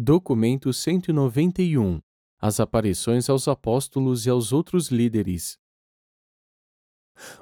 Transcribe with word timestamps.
Documento 0.00 0.72
191 0.72 1.98
As 2.40 2.60
aparições 2.60 3.28
aos 3.28 3.48
apóstolos 3.48 4.26
e 4.26 4.30
aos 4.30 4.52
outros 4.52 4.92
líderes. 4.92 5.58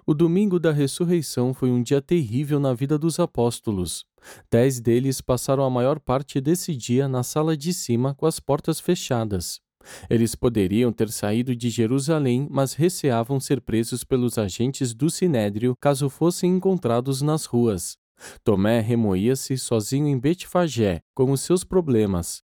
O 0.07 0.15
domingo 0.15 0.59
da 0.59 0.73
ressurreição 0.73 1.53
foi 1.53 1.71
um 1.71 1.83
dia 1.83 2.01
terrível 2.01 2.59
na 2.59 2.73
vida 2.73 2.99
dos 2.99 3.21
apóstolos. 3.21 4.07
Dez 4.51 4.81
deles 4.81 5.21
passaram 5.21 5.65
a 5.65 5.69
maior 5.69 6.01
parte 6.01 6.41
desse 6.41 6.75
dia 6.75 7.07
na 7.07 7.23
sala 7.23 7.55
de 7.55 7.75
cima 7.75 8.15
com 8.15 8.25
as 8.25 8.41
portas 8.41 8.81
fechadas. 8.81 9.61
Eles 10.09 10.35
poderiam 10.35 10.91
ter 10.91 11.11
saído 11.11 11.55
de 11.55 11.69
Jerusalém, 11.69 12.49
mas 12.51 12.73
receavam 12.73 13.39
ser 13.39 13.61
presos 13.61 14.03
pelos 14.03 14.39
agentes 14.39 14.95
do 14.95 15.11
sinédrio 15.11 15.77
caso 15.79 16.09
fossem 16.09 16.57
encontrados 16.57 17.21
nas 17.21 17.45
ruas. 17.45 17.99
Tomé 18.43 18.81
remoía-se 18.81 19.59
sozinho 19.59 20.07
em 20.07 20.19
Betfagé, 20.19 21.03
com 21.15 21.31
os 21.31 21.43
seus 21.43 21.63
problemas. 21.63 22.46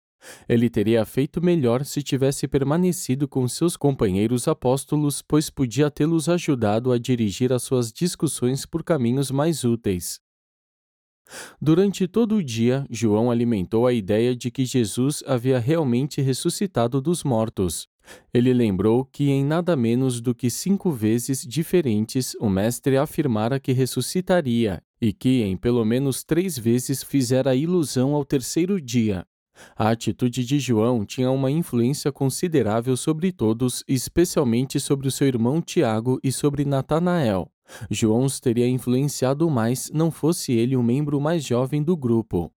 Ele 0.47 0.69
teria 0.69 1.05
feito 1.05 1.41
melhor 1.41 1.85
se 1.85 2.01
tivesse 2.01 2.47
permanecido 2.47 3.27
com 3.27 3.47
seus 3.47 3.77
companheiros 3.77 4.47
apóstolos, 4.47 5.21
pois 5.21 5.49
podia 5.49 5.91
tê-los 5.91 6.29
ajudado 6.29 6.91
a 6.91 6.97
dirigir 6.97 7.51
as 7.53 7.63
suas 7.63 7.91
discussões 7.91 8.65
por 8.65 8.83
caminhos 8.83 9.31
mais 9.31 9.63
úteis. 9.63 10.19
Durante 11.61 12.07
todo 12.07 12.35
o 12.35 12.43
dia, 12.43 12.85
João 12.89 13.29
alimentou 13.29 13.85
a 13.85 13.93
ideia 13.93 14.35
de 14.35 14.49
que 14.49 14.65
Jesus 14.65 15.23
havia 15.27 15.59
realmente 15.59 16.21
ressuscitado 16.21 17.01
dos 17.01 17.23
mortos. 17.23 17.87
Ele 18.33 18.53
lembrou 18.53 19.03
que 19.03 19.29
em 19.29 19.43
nada 19.43 19.75
menos 19.75 20.21
do 20.21 20.33
que 20.33 20.49
cinco 20.49 20.91
vezes 20.91 21.41
diferentes 21.41 22.33
o 22.39 22.49
Mestre 22.49 22.97
afirmara 22.97 23.59
que 23.59 23.73
ressuscitaria 23.73 24.81
e 25.01 25.11
que 25.11 25.43
em 25.43 25.57
pelo 25.57 25.83
menos 25.83 26.23
três 26.23 26.57
vezes 26.57 27.03
fizera 27.03 27.55
ilusão 27.55 28.15
ao 28.15 28.23
terceiro 28.23 28.79
dia. 28.79 29.25
A 29.75 29.89
atitude 29.89 30.45
de 30.45 30.59
João 30.59 31.05
tinha 31.05 31.31
uma 31.31 31.51
influência 31.51 32.11
considerável 32.11 32.97
sobre 32.97 33.31
todos, 33.31 33.83
especialmente 33.87 34.79
sobre 34.79 35.07
o 35.07 35.11
seu 35.11 35.27
irmão 35.27 35.61
Tiago 35.61 36.19
e 36.23 36.31
sobre 36.31 36.65
Natanael. 36.65 37.51
João 37.89 38.23
os 38.23 38.39
teria 38.39 38.67
influenciado 38.67 39.49
mais 39.49 39.89
não 39.93 40.09
fosse 40.09 40.53
ele 40.53 40.75
o 40.75 40.83
membro 40.83 41.19
mais 41.19 41.43
jovem 41.43 41.83
do 41.83 41.95
grupo. 41.95 42.51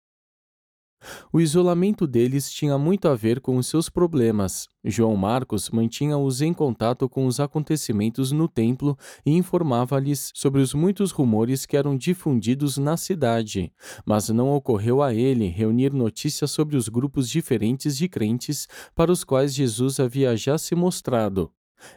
O 1.32 1.40
isolamento 1.40 2.06
deles 2.06 2.52
tinha 2.52 2.78
muito 2.78 3.08
a 3.08 3.16
ver 3.16 3.40
com 3.40 3.58
os 3.58 3.68
seus 3.68 3.90
problemas. 3.90 4.68
João 4.84 5.16
Marcos 5.16 5.70
mantinha-os 5.70 6.42
em 6.42 6.54
contato 6.54 7.08
com 7.08 7.26
os 7.26 7.40
acontecimentos 7.40 8.32
no 8.32 8.48
templo 8.48 8.98
e 9.26 9.32
informava-lhes 9.32 10.32
sobre 10.34 10.62
os 10.62 10.74
muitos 10.74 11.12
rumores 11.12 11.66
que 11.66 11.78
eram 11.78 11.96
difundidos 11.96 12.78
na 12.78 12.98
cidade, 12.98 13.72
mas 14.06 14.30
não 14.30 14.50
ocorreu 14.54 15.02
a 15.02 15.14
ele 15.14 15.48
reunir 15.48 15.94
notícias 15.94 16.52
sobre 16.52 16.76
os 16.76 16.90
grupos 16.90 17.30
diferentes 17.30 17.98
de 17.98 18.08
crentes 18.08 18.68
para 18.96 19.12
os 19.12 19.24
quais 19.24 19.54
Jesus 19.54 20.00
havia 20.00 20.36
já 20.36 20.58
se 20.58 20.76
mostrado. 20.76 21.52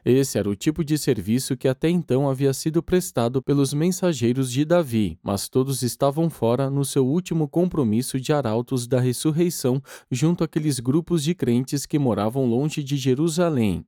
Esse 0.04 0.38
era 0.38 0.48
o 0.48 0.56
tipo 0.56 0.84
de 0.84 0.96
serviço 0.98 1.56
que 1.56 1.68
até 1.68 1.88
então 1.88 2.28
havia 2.28 2.52
sido 2.52 2.82
prestado 2.82 3.42
pelos 3.42 3.72
mensageiros 3.72 4.50
de 4.50 4.64
Davi, 4.64 5.18
mas 5.22 5.48
todos 5.48 5.82
estavam 5.82 6.28
fora 6.30 6.70
no 6.70 6.84
seu 6.84 7.06
último 7.06 7.48
compromisso 7.48 8.20
de 8.20 8.32
arautos 8.32 8.86
da 8.86 9.00
ressurreição 9.00 9.82
junto 10.10 10.44
àqueles 10.44 10.80
grupos 10.80 11.22
de 11.22 11.34
crentes 11.34 11.86
que 11.86 11.98
moravam 11.98 12.46
longe 12.46 12.82
de 12.82 12.96
Jerusalém. 12.96 13.84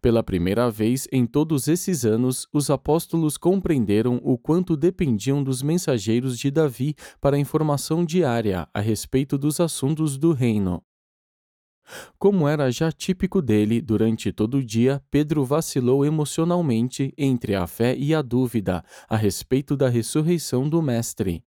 Pela 0.00 0.22
primeira 0.22 0.70
vez 0.70 1.08
em 1.10 1.26
todos 1.26 1.68
esses 1.68 2.04
anos, 2.04 2.46
os 2.52 2.68
apóstolos 2.70 3.36
compreenderam 3.36 4.20
o 4.22 4.36
quanto 4.36 4.76
dependiam 4.76 5.42
dos 5.42 5.62
mensageiros 5.62 6.38
de 6.38 6.50
Davi 6.50 6.94
para 7.20 7.38
informação 7.38 8.04
diária 8.04 8.68
a 8.74 8.80
respeito 8.80 9.38
dos 9.38 9.58
assuntos 9.60 10.18
do 10.18 10.32
reino. 10.32 10.82
Como 12.18 12.46
era 12.46 12.70
já 12.70 12.90
típico 12.92 13.40
dele, 13.40 13.80
durante 13.80 14.32
todo 14.32 14.58
o 14.58 14.64
dia, 14.64 15.02
Pedro 15.10 15.44
vacilou 15.44 16.04
emocionalmente 16.04 17.12
entre 17.16 17.54
a 17.54 17.66
fé 17.66 17.96
e 17.96 18.14
a 18.14 18.22
dúvida 18.22 18.84
a 19.08 19.16
respeito 19.16 19.76
da 19.76 19.88
ressurreição 19.88 20.68
do 20.68 20.80
Mestre. 20.82 21.42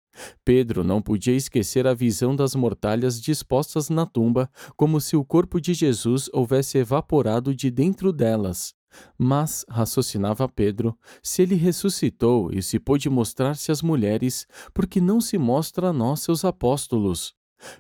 Pedro 0.44 0.82
não 0.82 1.00
podia 1.00 1.34
esquecer 1.34 1.86
a 1.86 1.94
visão 1.94 2.34
das 2.34 2.54
mortalhas 2.54 3.20
dispostas 3.20 3.88
na 3.88 4.04
tumba, 4.04 4.50
como 4.76 5.00
se 5.00 5.16
o 5.16 5.24
corpo 5.24 5.60
de 5.60 5.72
Jesus 5.74 6.28
houvesse 6.32 6.78
evaporado 6.78 7.54
de 7.54 7.70
dentro 7.70 8.12
delas. 8.12 8.74
Mas, 9.16 9.64
raciocinava 9.68 10.48
Pedro, 10.48 10.98
se 11.22 11.42
ele 11.42 11.54
ressuscitou 11.54 12.50
e 12.52 12.62
se 12.62 12.78
pôde 12.78 13.08
mostrar-se 13.08 13.70
às 13.70 13.82
mulheres, 13.82 14.46
por 14.74 14.86
que 14.86 15.00
não 15.00 15.20
se 15.20 15.38
mostra 15.38 15.88
a 15.88 15.92
nós, 15.92 16.20
seus 16.20 16.44
apóstolos? 16.44 17.34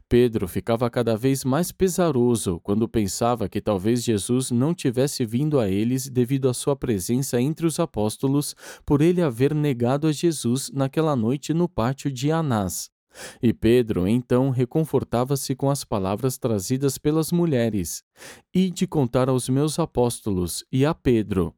Pedro 0.08 0.46
ficava 0.48 0.88
cada 0.90 1.16
vez 1.16 1.44
mais 1.44 1.72
pesaroso 1.72 2.60
quando 2.62 2.88
pensava 2.88 3.48
que 3.48 3.60
talvez 3.60 4.02
Jesus 4.02 4.50
não 4.50 4.74
tivesse 4.74 5.24
vindo 5.24 5.58
a 5.58 5.68
eles 5.68 6.08
devido 6.08 6.48
à 6.48 6.54
sua 6.54 6.76
presença 6.76 7.40
entre 7.40 7.66
os 7.66 7.78
apóstolos, 7.78 8.54
por 8.84 9.00
ele 9.00 9.22
haver 9.22 9.54
negado 9.54 10.06
a 10.06 10.12
Jesus 10.12 10.70
naquela 10.72 11.16
noite 11.16 11.54
no 11.54 11.68
pátio 11.68 12.10
de 12.10 12.30
Anás. 12.30 12.90
E 13.42 13.52
Pedro 13.52 14.06
então 14.06 14.50
reconfortava-se 14.50 15.54
com 15.54 15.68
as 15.68 15.84
palavras 15.84 16.38
trazidas 16.38 16.96
pelas 16.96 17.32
mulheres: 17.32 18.04
E 18.54 18.70
de 18.70 18.86
contar 18.86 19.28
aos 19.28 19.48
meus 19.48 19.78
apóstolos 19.78 20.64
e 20.70 20.86
a 20.86 20.94
Pedro. 20.94 21.54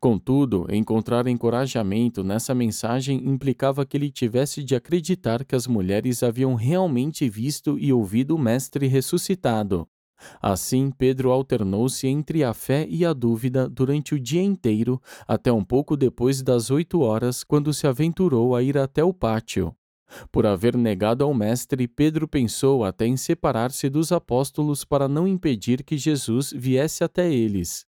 Contudo, 0.00 0.66
encontrar 0.70 1.26
encorajamento 1.26 2.24
nessa 2.24 2.54
mensagem 2.54 3.28
implicava 3.28 3.84
que 3.84 3.96
ele 3.96 4.10
tivesse 4.10 4.62
de 4.62 4.74
acreditar 4.74 5.44
que 5.44 5.54
as 5.54 5.66
mulheres 5.66 6.22
haviam 6.22 6.54
realmente 6.54 7.28
visto 7.28 7.78
e 7.78 7.92
ouvido 7.92 8.36
o 8.36 8.38
Mestre 8.38 8.86
ressuscitado. 8.86 9.86
Assim, 10.40 10.90
Pedro 10.90 11.30
alternou-se 11.30 12.06
entre 12.06 12.42
a 12.42 12.54
fé 12.54 12.86
e 12.88 13.04
a 13.04 13.12
dúvida 13.12 13.68
durante 13.68 14.14
o 14.14 14.20
dia 14.20 14.42
inteiro, 14.42 15.00
até 15.26 15.52
um 15.52 15.62
pouco 15.62 15.96
depois 15.96 16.42
das 16.42 16.70
oito 16.70 17.00
horas, 17.00 17.44
quando 17.44 17.72
se 17.72 17.86
aventurou 17.86 18.56
a 18.56 18.62
ir 18.62 18.78
até 18.78 19.04
o 19.04 19.12
pátio. 19.12 19.74
Por 20.30 20.46
haver 20.46 20.76
negado 20.76 21.24
ao 21.24 21.34
Mestre, 21.34 21.86
Pedro 21.88 22.28
pensou 22.28 22.84
até 22.84 23.06
em 23.06 23.16
separar-se 23.16 23.88
dos 23.90 24.12
apóstolos 24.12 24.84
para 24.84 25.08
não 25.08 25.26
impedir 25.26 25.82
que 25.82 25.98
Jesus 25.98 26.52
viesse 26.56 27.02
até 27.02 27.30
eles. 27.30 27.84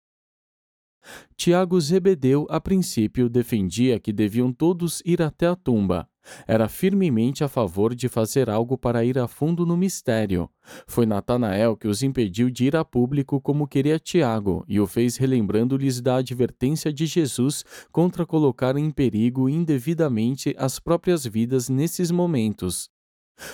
Tiago 1.36 1.80
Zebedeu, 1.80 2.48
a 2.50 2.60
princípio, 2.60 3.30
defendia 3.30 4.00
que 4.00 4.12
deviam 4.12 4.52
todos 4.52 5.02
ir 5.06 5.22
até 5.22 5.48
a 5.48 5.56
tumba. 5.56 6.08
Era 6.48 6.68
firmemente 6.68 7.44
a 7.44 7.48
favor 7.48 7.96
de 7.96 8.10
fazer 8.10 8.50
algo 8.50 8.78
para 8.78 9.04
ir 9.04 9.18
a 9.18 9.28
fundo 9.28 9.66
no 9.66 9.78
mistério. 9.78 10.50
Foi 10.86 11.06
Natanael 11.06 11.76
que 11.78 11.88
os 11.88 12.04
impediu 12.04 12.50
de 12.50 12.66
ir 12.66 12.76
a 12.76 12.84
público 12.84 13.40
como 13.40 13.68
queria 13.68 14.00
Tiago 14.00 14.66
e 14.68 14.80
o 14.80 14.88
fez 14.88 15.18
relembrando-lhes 15.18 16.02
da 16.02 16.18
advertência 16.18 16.92
de 16.92 17.06
Jesus 17.06 17.64
contra 17.92 18.26
colocar 18.26 18.76
em 18.76 18.92
perigo 18.92 19.48
indevidamente 19.48 20.54
as 20.58 20.80
próprias 20.80 21.26
vidas 21.26 21.70
nesses 21.70 22.12
momentos. 22.12 22.90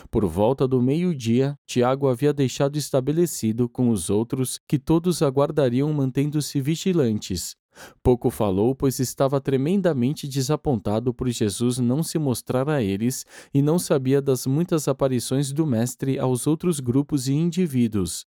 Por 0.10 0.26
volta 0.26 0.68
do 0.68 0.82
meio-dia, 0.82 1.58
Tiago 1.66 2.08
havia 2.08 2.34
deixado 2.34 2.78
estabelecido 2.78 3.68
com 3.68 3.90
os 3.90 4.10
outros 4.10 4.60
que 4.68 4.80
todos 4.80 5.22
aguardariam 5.22 5.92
mantendo-se 5.94 6.62
vigilantes. 6.62 7.56
Pouco 8.02 8.30
falou, 8.30 8.76
pois 8.76 9.00
estava 9.00 9.42
tremendamente 9.42 10.28
desapontado 10.28 11.14
por 11.14 11.28
Jesus 11.30 11.80
não 11.80 12.04
se 12.04 12.20
mostrar 12.20 12.70
a 12.70 12.82
eles 12.82 13.26
e 13.54 13.62
não 13.62 13.80
sabia 13.80 14.22
das 14.22 14.46
muitas 14.46 14.88
aparições 14.88 15.52
do 15.52 15.66
Mestre 15.66 16.20
aos 16.20 16.46
outros 16.46 16.80
grupos 16.80 17.28
e 17.28 17.34
indivíduos. 17.34 18.26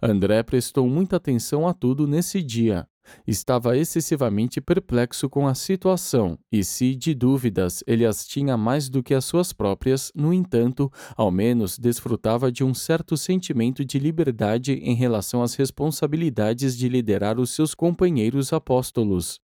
André 0.00 0.42
prestou 0.42 0.88
muita 0.88 1.16
atenção 1.16 1.68
a 1.68 1.74
tudo 1.74 2.06
nesse 2.06 2.42
dia. 2.42 2.88
Estava 3.26 3.76
excessivamente 3.76 4.60
perplexo 4.60 5.28
com 5.28 5.46
a 5.46 5.54
situação, 5.54 6.38
e 6.50 6.64
se 6.64 6.94
de 6.94 7.14
dúvidas 7.14 7.82
ele 7.86 8.04
as 8.04 8.26
tinha 8.26 8.56
mais 8.56 8.88
do 8.88 9.02
que 9.02 9.14
as 9.14 9.24
suas 9.24 9.52
próprias, 9.52 10.12
no 10.14 10.32
entanto, 10.32 10.90
ao 11.16 11.30
menos 11.30 11.78
desfrutava 11.78 12.50
de 12.50 12.64
um 12.64 12.74
certo 12.74 13.16
sentimento 13.16 13.84
de 13.84 13.98
liberdade 13.98 14.72
em 14.74 14.94
relação 14.94 15.42
às 15.42 15.54
responsabilidades 15.54 16.76
de 16.76 16.88
liderar 16.88 17.38
os 17.38 17.50
seus 17.50 17.74
companheiros 17.74 18.52
apóstolos. 18.52 19.40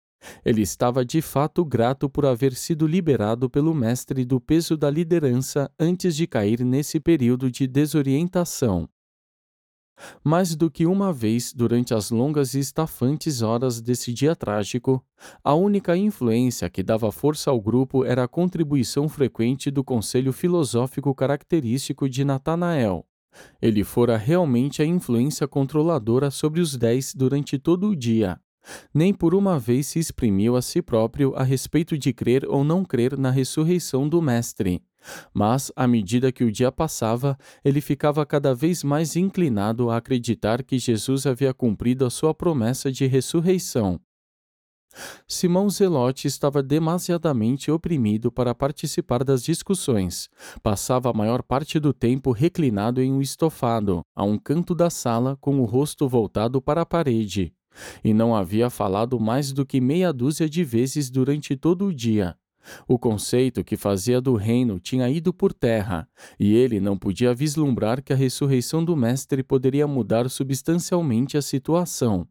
Ele 0.45 0.61
estava 0.61 1.03
de 1.03 1.21
fato 1.21 1.65
grato 1.65 2.09
por 2.09 2.25
haver 2.25 2.53
sido 2.53 2.85
liberado 2.85 3.49
pelo 3.49 3.73
Mestre 3.73 4.23
do 4.23 4.39
peso 4.39 4.77
da 4.77 4.89
liderança 4.89 5.71
antes 5.79 6.15
de 6.15 6.27
cair 6.27 6.63
nesse 6.63 6.99
período 6.99 7.49
de 7.49 7.65
desorientação. 7.67 8.87
Mais 10.23 10.55
do 10.55 10.69
que 10.69 10.85
uma 10.85 11.11
vez 11.11 11.53
durante 11.53 11.93
as 11.93 12.11
longas 12.11 12.53
e 12.53 12.59
estafantes 12.59 13.41
horas 13.41 13.81
desse 13.81 14.13
dia 14.13 14.35
trágico, 14.35 15.03
a 15.43 15.53
única 15.53 15.95
influência 15.95 16.69
que 16.69 16.83
dava 16.83 17.11
força 17.11 17.51
ao 17.51 17.61
grupo 17.61 18.03
era 18.05 18.23
a 18.23 18.27
contribuição 18.27 19.07
frequente 19.07 19.69
do 19.69 19.83
conselho 19.83 20.33
filosófico 20.33 21.13
característico 21.13 22.09
de 22.09 22.23
Natanael. 22.23 23.05
Ele 23.61 23.83
fora 23.83 24.17
realmente 24.17 24.81
a 24.81 24.85
influência 24.85 25.47
controladora 25.47 26.29
sobre 26.29 26.59
os 26.59 26.75
dez 26.75 27.13
durante 27.13 27.57
todo 27.57 27.87
o 27.87 27.95
dia. 27.95 28.39
Nem 28.93 29.13
por 29.13 29.33
uma 29.33 29.57
vez 29.57 29.87
se 29.87 29.99
exprimiu 29.99 30.55
a 30.55 30.61
si 30.61 30.81
próprio 30.81 31.33
a 31.35 31.43
respeito 31.43 31.97
de 31.97 32.13
crer 32.13 32.45
ou 32.47 32.63
não 32.63 32.85
crer 32.85 33.17
na 33.17 33.31
ressurreição 33.31 34.07
do 34.07 34.21
Mestre. 34.21 34.81
Mas, 35.33 35.71
à 35.75 35.87
medida 35.87 36.31
que 36.31 36.43
o 36.43 36.51
dia 36.51 36.71
passava, 36.71 37.37
ele 37.63 37.81
ficava 37.81 38.25
cada 38.25 38.53
vez 38.53 38.83
mais 38.83 39.15
inclinado 39.15 39.89
a 39.89 39.97
acreditar 39.97 40.63
que 40.63 40.77
Jesus 40.77 41.25
havia 41.25 41.53
cumprido 41.53 42.05
a 42.05 42.09
sua 42.09 42.33
promessa 42.33 42.91
de 42.91 43.05
ressurreição. 43.05 43.99
Simão 45.27 45.69
Zelote 45.69 46.27
estava 46.27 46.61
demasiadamente 46.61 47.71
oprimido 47.71 48.31
para 48.31 48.53
participar 48.53 49.23
das 49.23 49.43
discussões. 49.43 50.29
Passava 50.61 51.09
a 51.09 51.13
maior 51.13 51.41
parte 51.41 51.79
do 51.79 51.93
tempo 51.93 52.31
reclinado 52.31 53.01
em 53.01 53.11
um 53.11 53.21
estofado, 53.21 54.01
a 54.15 54.23
um 54.23 54.37
canto 54.37 54.75
da 54.75 54.89
sala, 54.89 55.37
com 55.39 55.59
o 55.59 55.65
rosto 55.65 56.07
voltado 56.07 56.61
para 56.61 56.81
a 56.81 56.85
parede. 56.85 57.53
E 58.03 58.13
não 58.13 58.35
havia 58.35 58.69
falado 58.69 59.17
mais 59.19 59.53
do 59.53 59.65
que 59.65 59.79
meia 59.79 60.11
dúzia 60.11 60.49
de 60.49 60.63
vezes 60.63 61.09
durante 61.09 61.55
todo 61.55 61.85
o 61.85 61.93
dia. 61.93 62.35
O 62.87 62.97
conceito 62.97 63.63
que 63.63 63.77
fazia 63.77 64.21
do 64.21 64.35
reino 64.35 64.79
tinha 64.79 65.09
ido 65.09 65.33
por 65.33 65.53
terra, 65.53 66.07
e 66.39 66.53
ele 66.53 66.79
não 66.79 66.97
podia 66.97 67.33
vislumbrar 67.33 68.03
que 68.03 68.13
a 68.13 68.15
ressurreição 68.15 68.83
do 68.83 68.95
Mestre 68.95 69.43
poderia 69.43 69.87
mudar 69.87 70.29
substancialmente 70.29 71.37
a 71.37 71.41
situação. 71.41 72.27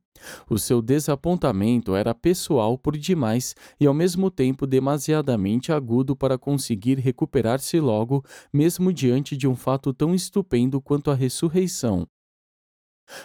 O 0.49 0.59
seu 0.59 0.83
desapontamento 0.83 1.95
era 1.95 2.15
pessoal 2.15 2.77
por 2.77 2.97
demais 2.97 3.55
e 3.79 3.87
ao 3.87 3.95
mesmo 3.95 4.31
tempo 4.31 4.67
demasiadamente 4.67 5.73
agudo 5.73 6.15
para 6.15 6.37
conseguir 6.37 6.99
recuperar-se 6.99 7.81
logo, 7.81 8.25
mesmo 8.53 8.93
diante 8.93 9.37
de 9.37 9.49
um 9.49 9.57
fato 9.57 9.93
tão 9.93 10.15
estupendo 10.15 10.81
quanto 10.81 11.11
a 11.11 11.15
ressurreição. 11.15 12.07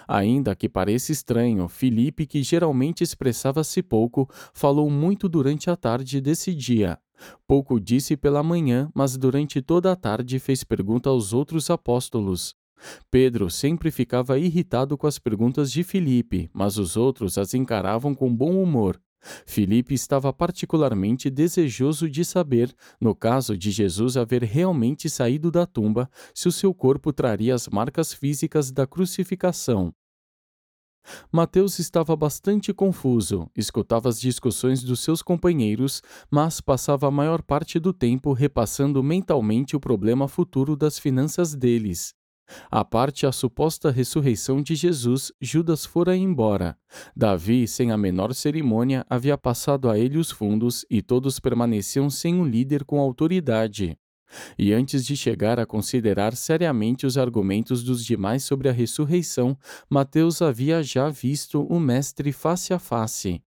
Ainda 0.08 0.56
que 0.56 0.70
pareça 0.70 1.12
estranho, 1.12 1.68
Filipe, 1.68 2.26
que 2.26 2.44
geralmente 2.44 3.04
expressava-se 3.04 3.82
pouco, 3.82 4.30
falou 4.54 4.90
muito 4.90 5.28
durante 5.28 5.70
a 5.70 5.76
tarde 5.76 6.20
desse 6.22 6.54
dia. 6.54 7.00
Pouco 7.48 7.80
disse 7.80 8.18
pela 8.18 8.44
manhã, 8.44 8.90
mas 8.94 9.18
durante 9.18 9.62
toda 9.62 9.92
a 9.92 9.96
tarde 9.96 10.40
fez 10.40 10.64
pergunta 10.64 11.10
aos 11.10 11.34
outros 11.34 11.70
apóstolos. 11.70 12.56
Pedro 13.10 13.50
sempre 13.50 13.90
ficava 13.90 14.38
irritado 14.38 14.98
com 14.98 15.08
as 15.08 15.18
perguntas 15.18 15.72
de 15.72 15.84
Filipe, 15.84 16.50
mas 16.54 16.78
os 16.78 16.98
outros 16.98 17.38
as 17.38 17.54
encaravam 17.54 18.14
com 18.14 18.36
bom 18.36 18.62
humor. 18.62 19.00
Filipe 19.46 19.94
estava 19.94 20.32
particularmente 20.32 21.30
desejoso 21.30 22.10
de 22.10 22.24
saber, 22.24 22.74
no 23.00 23.16
caso 23.16 23.58
de 23.58 23.72
Jesus 23.72 24.18
haver 24.18 24.44
realmente 24.44 25.10
saído 25.10 25.52
da 25.52 25.66
tumba, 25.66 26.10
se 26.34 26.48
o 26.48 26.52
seu 26.52 26.74
corpo 26.74 27.12
traria 27.12 27.56
as 27.56 27.68
marcas 27.68 28.14
físicas 28.14 28.72
da 28.72 28.86
crucificação. 28.86 29.94
Mateus 31.32 31.78
estava 31.80 32.16
bastante 32.16 32.74
confuso, 32.74 33.50
escutava 33.56 34.10
as 34.10 34.20
discussões 34.20 34.84
dos 34.84 35.00
seus 35.00 35.22
companheiros, 35.22 36.02
mas 36.32 36.60
passava 36.60 37.08
a 37.08 37.12
maior 37.12 37.42
parte 37.42 37.80
do 37.80 37.94
tempo 37.94 38.34
repassando 38.34 39.04
mentalmente 39.04 39.76
o 39.76 39.80
problema 39.80 40.28
futuro 40.28 40.76
das 40.76 40.98
finanças 40.98 41.54
deles. 41.54 42.14
À 42.70 42.84
parte 42.84 43.26
a 43.26 43.32
suposta 43.32 43.92
ressurreição 43.92 44.62
de 44.62 44.76
Jesus, 44.76 45.32
Judas 45.42 45.86
fora 45.86 46.16
embora. 46.16 46.78
Davi, 47.16 47.68
sem 47.68 47.92
a 47.92 47.98
menor 47.98 48.34
cerimônia, 48.34 49.06
havia 49.10 49.38
passado 49.38 49.90
a 49.90 49.98
ele 49.98 50.18
os 50.18 50.32
fundos 50.32 50.86
e 50.90 51.02
todos 51.02 51.40
permaneciam 51.40 52.10
sem 52.10 52.36
um 52.36 52.46
líder 52.46 52.84
com 52.84 53.00
autoridade. 53.00 53.98
E 54.58 54.74
antes 54.74 55.06
de 55.06 55.16
chegar 55.16 55.60
a 55.60 55.66
considerar 55.66 56.36
seriamente 56.36 57.06
os 57.06 57.18
argumentos 57.18 57.84
dos 57.84 58.04
demais 58.04 58.44
sobre 58.44 58.68
a 58.68 58.72
ressurreição, 58.72 59.58
Mateus 59.90 60.42
havia 60.42 60.82
já 60.84 61.10
visto 61.10 61.64
o 61.64 61.80
Mestre 61.80 62.32
face 62.32 62.74
a 62.74 62.80
face 62.80 63.42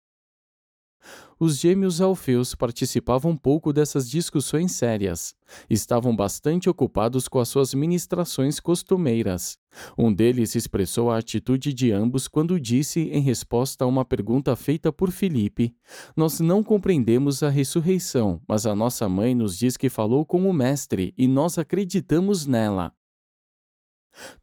os 1.39 1.59
gêmeos 1.59 2.01
Alfeus 2.01 2.55
participavam 2.55 3.37
pouco 3.37 3.73
dessas 3.73 4.09
discussões 4.11 4.73
sérias. 4.73 5.35
Estavam 5.71 6.15
bastante 6.15 6.69
ocupados 6.69 7.29
com 7.29 7.39
as 7.39 7.49
suas 7.49 7.73
ministrações 7.73 8.61
costumeiras. 8.61 9.59
Um 9.97 10.13
deles 10.13 10.55
expressou 10.55 11.11
a 11.11 11.19
atitude 11.19 11.73
de 11.73 11.93
ambos 11.93 12.27
quando 12.27 12.59
disse, 12.59 13.01
em 13.13 13.21
resposta 13.21 13.85
a 13.85 13.87
uma 13.87 14.05
pergunta 14.05 14.57
feita 14.57 14.93
por 14.93 15.11
Filipe: 15.11 15.75
Nós 16.17 16.41
não 16.41 16.63
compreendemos 16.63 17.43
a 17.43 17.49
ressurreição, 17.49 18.41
mas 18.49 18.67
a 18.67 18.75
nossa 18.75 19.09
mãe 19.09 19.35
nos 19.35 19.57
diz 19.57 19.77
que 19.77 19.89
falou 19.89 20.25
com 20.25 20.49
o 20.49 20.53
Mestre 20.53 21.15
e 21.17 21.29
nós 21.29 21.59
acreditamos 21.59 22.47
nela. 22.47 22.93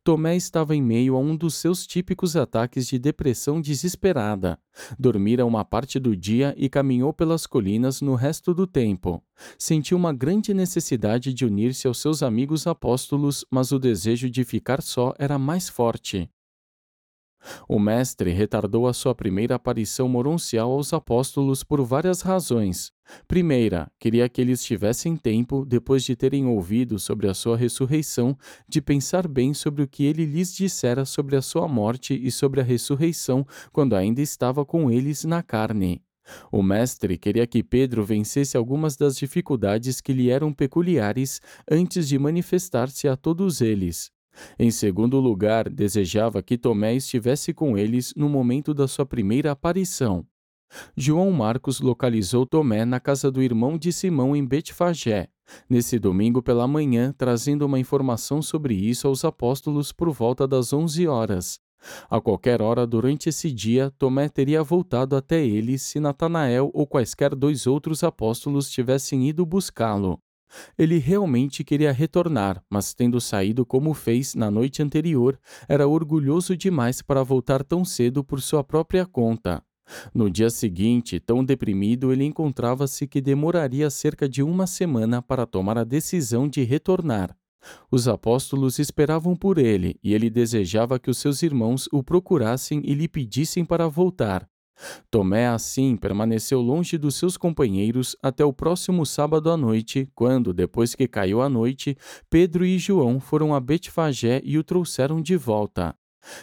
Tomé 0.04 0.36
estava 0.36 0.76
em 0.76 0.82
meio 0.82 1.16
a 1.16 1.20
um 1.20 1.36
dos 1.36 1.56
seus 1.56 1.86
típicos 1.86 2.36
ataques 2.36 2.88
de 2.88 3.00
depressão 3.00 3.62
desesperada. 3.62 4.60
Dormira 4.98 5.46
uma 5.46 5.64
parte 5.64 6.00
do 6.00 6.16
dia 6.16 6.54
e 6.58 6.70
caminhou 6.70 7.14
pelas 7.14 7.46
colinas 7.46 8.02
no 8.02 8.16
resto 8.16 8.54
do 8.54 8.68
tempo. 8.68 9.24
Sentiu 9.58 9.98
uma 9.98 10.14
grande 10.14 10.54
necessidade 10.54 11.34
de 11.34 11.46
unir-se 11.46 11.88
aos 11.88 12.00
seus 12.00 12.22
amigos 12.22 12.68
apóstolos, 12.68 13.46
mas 13.50 13.72
o 13.72 13.80
desejo 13.80 14.30
de 14.30 14.44
ficar 14.44 14.82
só 14.82 15.14
era 15.18 15.38
mais 15.38 15.70
forte. 15.70 16.30
O 17.68 17.80
Mestre 17.80 18.32
retardou 18.32 18.88
a 18.88 18.94
sua 18.94 19.14
primeira 19.14 19.56
aparição 19.56 20.08
moroncial 20.08 20.72
aos 20.72 20.94
apóstolos 20.94 21.64
por 21.64 21.84
várias 21.84 22.22
razões. 22.22 22.92
Primeira, 23.28 23.92
queria 24.00 24.28
que 24.28 24.42
eles 24.42 24.64
tivessem 24.64 25.16
tempo, 25.16 25.66
depois 25.66 26.04
de 26.04 26.16
terem 26.16 26.46
ouvido 26.46 26.98
sobre 26.98 27.28
a 27.28 27.34
sua 27.34 27.56
ressurreição, 27.56 28.38
de 28.68 28.82
pensar 28.82 29.28
bem 29.28 29.54
sobre 29.54 29.84
o 29.84 29.88
que 29.88 30.06
ele 30.06 30.26
lhes 30.26 30.54
dissera 30.54 31.06
sobre 31.06 31.36
a 31.36 31.42
sua 31.42 31.68
morte 31.68 32.20
e 32.20 32.32
sobre 32.32 32.62
a 32.62 32.64
ressurreição 32.64 33.46
quando 33.72 33.96
ainda 33.96 34.22
estava 34.22 34.66
com 34.66 34.90
eles 34.90 35.24
na 35.24 35.44
carne. 35.44 36.02
O 36.52 36.64
Mestre 36.64 37.18
queria 37.18 37.46
que 37.46 37.64
Pedro 37.64 38.04
vencesse 38.04 38.58
algumas 38.58 38.96
das 38.96 39.16
dificuldades 39.16 40.02
que 40.02 40.14
lhe 40.14 40.30
eram 40.30 40.52
peculiares 40.52 41.40
antes 41.70 42.08
de 42.08 42.18
manifestar-se 42.18 43.08
a 43.08 43.16
todos 43.16 43.62
eles. 43.62 44.15
Em 44.58 44.72
segundo 44.72 45.20
lugar, 45.20 45.70
desejava 45.70 46.42
que 46.42 46.58
Tomé 46.58 46.96
estivesse 46.96 47.54
com 47.54 47.78
eles 47.78 48.14
no 48.16 48.30
momento 48.30 48.74
da 48.74 48.88
sua 48.88 49.06
primeira 49.06 49.52
aparição. 49.52 50.26
João 50.96 51.32
Marcos 51.32 51.80
localizou 51.80 52.46
Tomé 52.46 52.86
na 52.86 53.00
casa 53.00 53.32
do 53.32 53.42
irmão 53.42 53.78
de 53.78 53.94
Simão 53.94 54.36
em 54.36 54.46
Betfagé, 54.46 55.30
nesse 55.70 56.00
domingo 56.00 56.42
pela 56.42 56.68
manhã, 56.68 57.14
trazendo 57.18 57.66
uma 57.66 57.80
informação 57.80 58.42
sobre 58.42 58.74
isso 58.74 59.08
aos 59.08 59.24
apóstolos 59.24 59.92
por 59.92 60.12
volta 60.12 60.48
das 60.48 60.74
onze 60.74 61.08
horas. 61.08 61.60
A 62.10 62.20
qualquer 62.20 62.62
hora 62.62 62.88
durante 62.88 63.30
esse 63.30 63.52
dia, 63.52 63.92
Tomé 63.98 64.28
teria 64.28 64.64
voltado 64.64 65.16
até 65.16 65.46
ele 65.46 65.78
se 65.78 66.00
Natanael 66.00 66.72
ou 66.74 66.88
quaisquer 66.88 67.36
dois 67.36 67.68
outros 67.68 68.04
apóstolos 68.04 68.70
tivessem 68.70 69.28
ido 69.30 69.46
buscá-lo. 69.46 70.20
Ele 70.78 70.98
realmente 70.98 71.64
queria 71.64 71.92
retornar, 71.92 72.64
mas 72.70 72.94
tendo 72.94 73.20
saído 73.20 73.66
como 73.66 73.94
fez 73.94 74.36
na 74.36 74.50
noite 74.52 74.82
anterior, 74.82 75.40
era 75.68 75.88
orgulhoso 75.88 76.56
demais 76.56 77.02
para 77.02 77.24
voltar 77.24 77.64
tão 77.64 77.84
cedo 77.84 78.24
por 78.24 78.42
sua 78.42 78.64
própria 78.64 79.06
conta. 79.06 79.64
No 80.14 80.30
dia 80.30 80.50
seguinte, 80.50 81.20
tão 81.20 81.44
deprimido, 81.44 82.12
ele 82.12 82.24
encontrava-se 82.24 83.08
que 83.08 83.22
demoraria 83.22 83.90
cerca 83.90 84.28
de 84.28 84.42
uma 84.42 84.66
semana 84.66 85.22
para 85.22 85.46
tomar 85.46 85.78
a 85.78 85.84
decisão 85.84 86.48
de 86.48 86.64
retornar. 86.64 87.36
Os 87.92 88.08
apóstolos 88.08 88.80
esperavam 88.80 89.36
por 89.36 89.58
ele 89.58 90.00
e 90.04 90.14
ele 90.14 90.30
desejava 90.30 91.00
que 91.00 91.10
os 91.10 91.18
seus 91.18 91.42
irmãos 91.42 91.88
o 91.92 92.04
procurassem 92.04 92.82
e 92.84 92.94
lhe 92.94 93.08
pedissem 93.08 93.66
para 93.66 93.88
voltar. 93.88 94.48
Tomé, 95.10 95.48
assim, 95.48 95.96
permaneceu 95.96 96.62
longe 96.62 96.98
dos 96.98 97.16
seus 97.16 97.38
companheiros 97.38 98.16
até 98.22 98.44
o 98.44 98.54
próximo 98.54 99.06
sábado 99.06 99.50
à 99.50 99.58
noite, 99.58 100.10
quando, 100.14 100.54
depois 100.54 100.94
que 100.96 101.08
caiu 101.08 101.42
a 101.42 101.50
noite, 101.50 101.98
Pedro 102.30 102.66
e 102.66 102.78
João 102.78 103.20
foram 103.20 103.56
a 103.56 103.60
Betfagé 103.60 104.42
e 104.44 104.58
o 104.58 104.64
trouxeram 104.64 105.22
de 105.22 105.36
volta. 105.36 105.96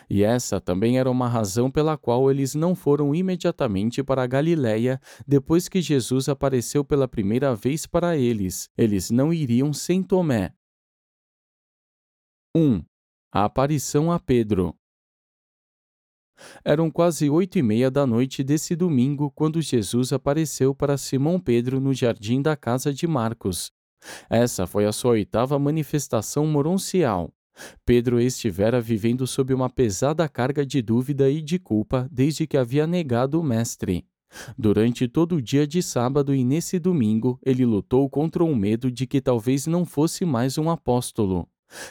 E 0.09 0.23
essa 0.23 0.61
também 0.61 0.99
era 0.99 1.11
uma 1.11 1.29
razão 1.29 1.71
pela 1.71 1.97
qual 1.97 2.31
eles 2.31 2.55
não 2.55 2.75
foram 2.75 3.15
imediatamente 3.15 4.03
para 4.03 4.23
a 4.23 4.27
Galiléia 4.27 5.01
depois 5.27 5.69
que 5.69 5.83
Jesus 5.83 6.29
apareceu 6.29 6.85
pela 6.85 7.09
primeira 7.09 7.55
vez 7.55 7.87
para 7.87 8.17
eles. 8.17 8.69
Eles 8.77 9.11
não 9.11 9.33
iriam 9.33 9.73
sem 9.73 10.03
Tomé. 10.03 10.55
1. 12.57 12.83
A 13.33 13.45
aparição 13.45 14.13
a 14.13 14.19
Pedro. 14.19 14.77
Eram 16.65 16.91
quase 16.91 17.29
oito 17.29 17.59
e 17.59 17.63
meia 17.63 17.91
da 17.91 18.07
noite 18.07 18.43
desse 18.43 18.75
domingo 18.77 19.31
quando 19.31 19.61
Jesus 19.61 20.13
apareceu 20.13 20.75
para 20.75 20.97
Simão 20.97 21.39
Pedro 21.39 21.81
no 21.81 21.93
jardim 21.93 22.41
da 22.41 22.57
casa 22.57 22.93
de 22.93 23.07
Marcos. 23.07 23.73
Essa 24.29 24.67
foi 24.67 24.87
a 24.87 24.93
sua 24.93 25.13
oitava 25.13 25.59
manifestação 25.59 26.47
moroncial. 26.47 27.33
Pedro 27.85 28.21
estivera 28.21 28.81
vivendo 28.81 29.27
sob 29.27 29.53
uma 29.53 29.69
pesada 29.69 30.29
carga 30.29 30.65
de 30.65 30.81
dúvida 30.81 31.31
e 31.31 31.43
de 31.43 31.59
culpa 31.59 32.09
desde 32.11 32.47
que 32.47 32.57
havia 32.57 32.87
negado 32.87 33.39
o 33.39 33.45
Mestre. 33.45 34.07
Durante 34.57 35.07
todo 35.07 35.37
o 35.37 35.43
dia 35.43 35.67
de 35.67 35.83
sábado 35.83 36.35
e 36.35 36.43
nesse 36.43 36.79
domingo, 36.79 37.39
ele 37.45 37.67
lutou 37.67 38.09
contra 38.09 38.43
o 38.43 38.57
medo 38.57 38.91
de 38.91 39.07
que 39.07 39.21
talvez 39.21 39.67
não 39.67 39.85
fosse 39.85 40.25
mais 40.25 40.57
um 40.57 40.71
apóstolo. 40.71 41.47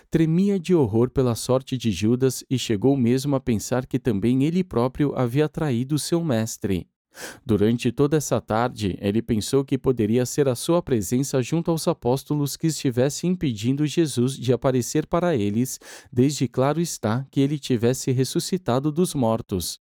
Tremia 0.09 0.59
de 0.59 0.75
horror 0.75 1.09
pela 1.09 1.35
sorte 1.35 1.77
de 1.77 1.91
Judas 1.91 2.43
e 2.49 2.57
chegou 2.57 2.95
mesmo 2.95 3.35
a 3.35 3.39
pensar 3.39 3.85
que 3.85 3.99
também 3.99 4.43
ele 4.43 4.63
próprio 4.63 5.13
havia 5.15 5.49
traído 5.49 5.97
seu 5.97 6.23
mestre. 6.23 6.87
Durante 7.45 7.91
toda 7.91 8.17
essa 8.17 8.39
tarde, 8.39 8.97
ele 9.01 9.21
pensou 9.21 9.65
que 9.65 9.77
poderia 9.77 10.25
ser 10.25 10.47
a 10.47 10.55
sua 10.55 10.81
presença 10.81 11.41
junto 11.41 11.69
aos 11.69 11.87
apóstolos 11.87 12.55
que 12.55 12.67
estivesse 12.67 13.27
impedindo 13.27 13.85
Jesus 13.85 14.37
de 14.37 14.53
aparecer 14.53 15.05
para 15.05 15.35
eles, 15.35 15.79
desde 16.11 16.47
claro 16.47 16.79
está 16.79 17.25
que 17.29 17.41
ele 17.41 17.59
tivesse 17.59 18.11
ressuscitado 18.11 18.91
dos 18.91 19.13
mortos. 19.13 19.79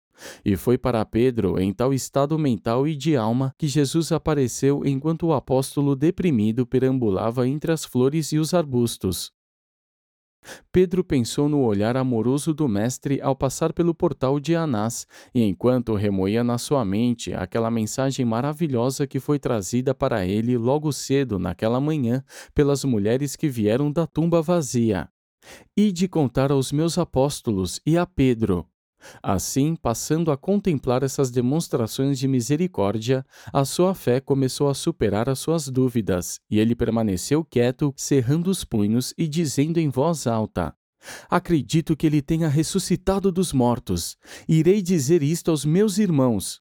E 0.45 0.57
foi 0.57 0.77
para 0.77 1.05
Pedro, 1.05 1.59
em 1.59 1.73
tal 1.73 1.93
estado 1.93 2.39
mental 2.39 2.87
e 2.87 2.95
de 2.95 3.17
alma, 3.17 3.55
que 3.59 3.67
Jesus 3.67 4.13
apareceu 4.13 4.83
enquanto 4.85 5.27
o 5.27 5.33
apóstolo 5.33 5.97
deprimido 5.97 6.67
perambulava 6.67 7.47
entre 7.49 7.73
as 7.73 7.85
flores 7.85 8.33
e 8.33 8.39
os 8.39 8.53
arbustos. 8.53 9.33
Pedro 10.71 11.05
pensou 11.05 11.49
no 11.49 11.63
olhar 11.63 11.97
amoroso 11.97 12.53
do 12.53 12.69
Mestre 12.69 13.21
ao 13.21 13.37
passar 13.37 13.73
pelo 13.73 13.95
portal 13.95 14.41
de 14.41 14.55
Anás, 14.55 15.07
e 15.35 15.43
enquanto 15.43 15.95
remoía 15.95 16.43
na 16.43 16.59
sua 16.59 16.85
mente 16.85 17.33
aquela 17.33 17.71
mensagem 17.71 18.25
maravilhosa 18.25 19.07
que 19.07 19.21
foi 19.21 19.39
trazida 19.39 19.95
para 19.95 20.27
ele 20.27 20.57
logo 20.57 20.93
cedo 20.93 21.39
naquela 21.39 21.81
manhã 21.81 22.25
pelas 22.55 22.85
mulheres 22.85 23.37
que 23.37 23.49
vieram 23.49 23.91
da 23.91 24.07
tumba 24.07 24.43
vazia. 24.43 25.09
E 25.77 25.91
de 25.91 26.07
contar 26.09 26.53
aos 26.53 26.73
meus 26.73 26.97
apóstolos 26.99 27.81
e 27.85 27.99
a 27.99 28.07
Pedro. 28.07 28.67
Assim, 29.23 29.75
passando 29.75 30.31
a 30.31 30.37
contemplar 30.37 31.03
essas 31.03 31.31
demonstrações 31.31 32.19
de 32.19 32.29
misericórdia, 32.29 33.25
a 33.53 33.65
sua 33.65 33.95
fé 33.95 34.21
começou 34.21 34.69
a 34.69 34.75
superar 34.75 35.29
as 35.29 35.39
suas 35.39 35.69
dúvidas, 35.69 36.39
e 36.51 36.59
ele 36.59 36.75
permaneceu 36.75 37.45
quieto, 37.45 37.93
cerrando 37.97 38.49
os 38.49 38.65
punhos 38.65 39.15
e 39.17 39.27
dizendo 39.27 39.79
em 39.79 39.89
voz 39.89 40.27
alta: 40.27 40.75
Acredito 41.29 41.97
que 41.97 42.07
ele 42.07 42.23
tenha 42.23 42.49
ressuscitado 42.49 43.33
dos 43.33 43.53
mortos. 43.53 44.17
Irei 44.49 44.83
dizer 44.83 45.23
isto 45.23 45.51
aos 45.51 45.65
meus 45.65 45.99
irmãos. 45.99 46.61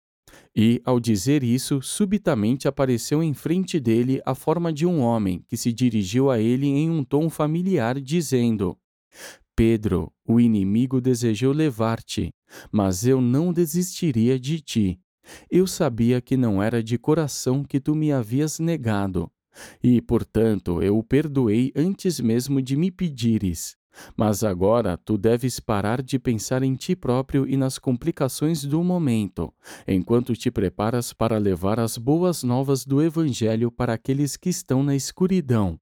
E, 0.56 0.82
ao 0.84 1.00
dizer 1.00 1.44
isso, 1.44 1.82
subitamente 1.82 2.68
apareceu 2.68 3.24
em 3.24 3.34
frente 3.34 3.80
dele 3.80 4.22
a 4.26 4.36
forma 4.36 4.72
de 4.72 4.86
um 4.86 5.00
homem 5.00 5.44
que 5.48 5.56
se 5.56 5.72
dirigiu 5.72 6.30
a 6.30 6.40
ele 6.40 6.68
em 6.68 6.90
um 6.90 7.04
tom 7.04 7.30
familiar, 7.30 8.00
dizendo: 8.00 8.78
Pedro, 9.56 10.12
o 10.26 10.40
inimigo 10.40 11.02
desejou 11.02 11.54
levar-te, 11.54 12.34
mas 12.72 13.06
eu 13.06 13.22
não 13.22 13.52
desistiria 13.52 14.40
de 14.40 14.60
ti. 14.62 15.00
Eu 15.50 15.68
sabia 15.68 16.22
que 16.22 16.36
não 16.36 16.62
era 16.62 16.82
de 16.82 16.98
coração 16.98 17.64
que 17.64 17.80
tu 17.80 17.94
me 17.94 18.12
havias 18.12 18.60
negado, 18.60 19.32
e, 19.84 20.02
portanto, 20.02 20.82
eu 20.82 20.98
o 20.98 21.04
perdoei 21.04 21.72
antes 21.76 22.20
mesmo 22.20 22.62
de 22.62 22.76
me 22.76 22.90
pedires. 22.90 23.76
Mas 24.16 24.42
agora 24.42 24.98
tu 24.98 25.18
deves 25.18 25.60
parar 25.60 26.02
de 26.02 26.18
pensar 26.18 26.64
em 26.64 26.76
ti 26.76 26.96
próprio 26.96 27.48
e 27.48 27.58
nas 27.58 27.78
complicações 27.78 28.64
do 28.64 28.82
momento, 28.84 29.54
enquanto 29.86 30.34
te 30.34 30.50
preparas 30.50 31.12
para 31.12 31.38
levar 31.38 31.78
as 31.80 31.98
boas 31.98 32.42
novas 32.42 32.86
do 32.86 33.02
Evangelho 33.02 33.70
para 33.70 33.94
aqueles 33.94 34.38
que 34.38 34.50
estão 34.50 34.82
na 34.82 34.96
escuridão. 34.96 35.78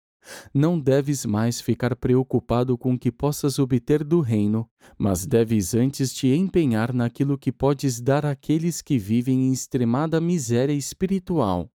Não 0.53 0.79
deves 0.79 1.25
mais 1.25 1.61
ficar 1.61 1.95
preocupado 1.95 2.77
com 2.77 2.93
o 2.93 2.99
que 2.99 3.11
possas 3.11 3.59
obter 3.59 4.03
do 4.03 4.21
reino, 4.21 4.69
mas 4.97 5.25
deves 5.25 5.73
antes 5.73 6.13
te 6.13 6.27
empenhar 6.27 6.93
naquilo 6.93 7.37
que 7.37 7.51
podes 7.51 7.99
dar 8.01 8.25
àqueles 8.25 8.81
que 8.81 8.97
vivem 8.97 9.47
em 9.47 9.53
extremada 9.53 10.19
miséria 10.19 10.73
espiritual. 10.73 11.71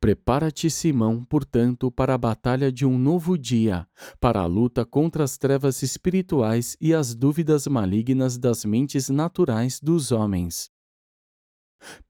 Prepara-te, 0.00 0.70
Simão, 0.70 1.24
portanto, 1.24 1.90
para 1.90 2.14
a 2.14 2.18
batalha 2.18 2.70
de 2.70 2.86
um 2.86 2.98
novo 2.98 3.36
dia, 3.36 3.86
para 4.20 4.40
a 4.40 4.46
luta 4.46 4.84
contra 4.84 5.24
as 5.24 5.36
trevas 5.36 5.82
espirituais 5.82 6.76
e 6.80 6.94
as 6.94 7.14
dúvidas 7.14 7.66
malignas 7.66 8.38
das 8.38 8.64
mentes 8.64 9.08
naturais 9.08 9.80
dos 9.82 10.12
homens. 10.12 10.73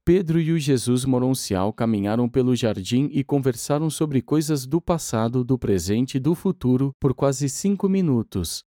Pedro 0.03 0.39
e 0.39 0.51
o 0.51 0.59
Jesus 0.59 1.05
moroncial 1.05 1.73
caminharam 1.73 2.29
pelo 2.29 2.55
jardim 2.55 3.09
e 3.11 3.23
conversaram 3.23 3.89
sobre 3.89 4.21
coisas 4.21 4.65
do 4.65 4.79
passado, 4.81 5.43
do 5.43 5.57
presente 5.57 6.15
e 6.15 6.19
do 6.19 6.35
futuro 6.35 6.91
por 6.99 7.13
quase 7.13 7.49
cinco 7.49 7.89
minutos. 7.89 8.63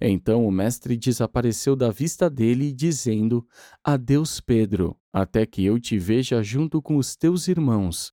Então 0.00 0.46
o 0.46 0.50
mestre 0.50 0.96
desapareceu 0.96 1.74
da 1.74 1.90
vista 1.90 2.28
dele, 2.28 2.72
dizendo: 2.72 3.46
Adeus, 3.82 4.40
Pedro, 4.40 4.96
até 5.12 5.46
que 5.46 5.64
eu 5.64 5.78
te 5.78 5.98
veja 5.98 6.42
junto 6.42 6.82
com 6.82 6.96
os 6.96 7.16
teus 7.16 7.48
irmãos. 7.48 8.12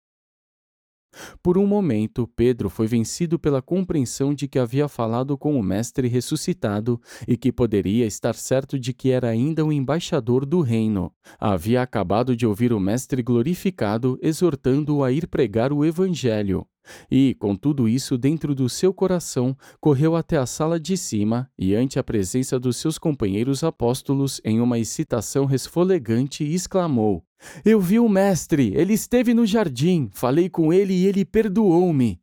Por 1.41 1.57
um 1.57 1.65
momento, 1.65 2.27
Pedro 2.36 2.69
foi 2.69 2.88
vencido 2.88 3.39
pela 3.39 3.62
compreensão 3.62 4.33
de 4.33 4.47
que 4.47 4.59
havia 4.59 4.88
falado 4.88 5.38
com 5.38 5.59
o 5.59 5.63
Mestre 5.63 6.07
ressuscitado 6.07 7.00
e 7.27 7.38
que 7.38 7.51
poderia 7.51 8.05
estar 8.05 8.36
certo 8.36 8.79
de 8.79 8.93
que 8.93 9.12
era 9.12 9.29
ainda 9.29 9.63
o 9.63 9.67
um 9.67 9.71
embaixador 9.71 10.45
do 10.45 10.62
reino. 10.62 11.12
Havia 11.39 11.81
acabado 11.81 12.36
de 12.36 12.45
ouvir 12.45 12.74
o 12.74 12.79
Mestre 12.79 13.21
glorificado 13.21 14.17
exortando-o 14.21 15.03
a 15.03 15.12
ir 15.12 15.27
pregar 15.27 15.71
o 15.74 15.83
Evangelho. 15.83 16.65
E, 17.12 17.36
com 17.39 17.55
tudo 17.55 17.88
isso 17.88 18.17
dentro 18.17 18.55
do 18.55 18.69
seu 18.69 18.93
coração, 18.93 19.55
correu 19.79 20.15
até 20.15 20.38
a 20.38 20.45
sala 20.45 20.79
de 20.79 20.95
cima 20.95 21.50
e, 21.57 21.75
ante 21.75 22.00
a 22.00 22.03
presença 22.03 22.59
dos 22.59 22.77
seus 22.77 22.97
companheiros 22.97 23.63
apóstolos, 23.63 24.39
em 24.43 24.62
uma 24.62 24.79
excitação 24.79 25.45
resfolegante, 25.45 26.43
exclamou: 26.43 27.26
Eu 27.63 27.79
vi 27.79 28.00
o 28.00 28.10
Mestre, 28.10 28.74
ele 28.75 28.94
esteve 28.94 29.34
no 29.34 29.46
jardim, 29.46 30.10
falei 30.12 30.50
com 30.50 30.74
ele 30.74 30.94
e 30.94 31.06
ele 31.06 31.24
perdoou-me. 31.24 32.20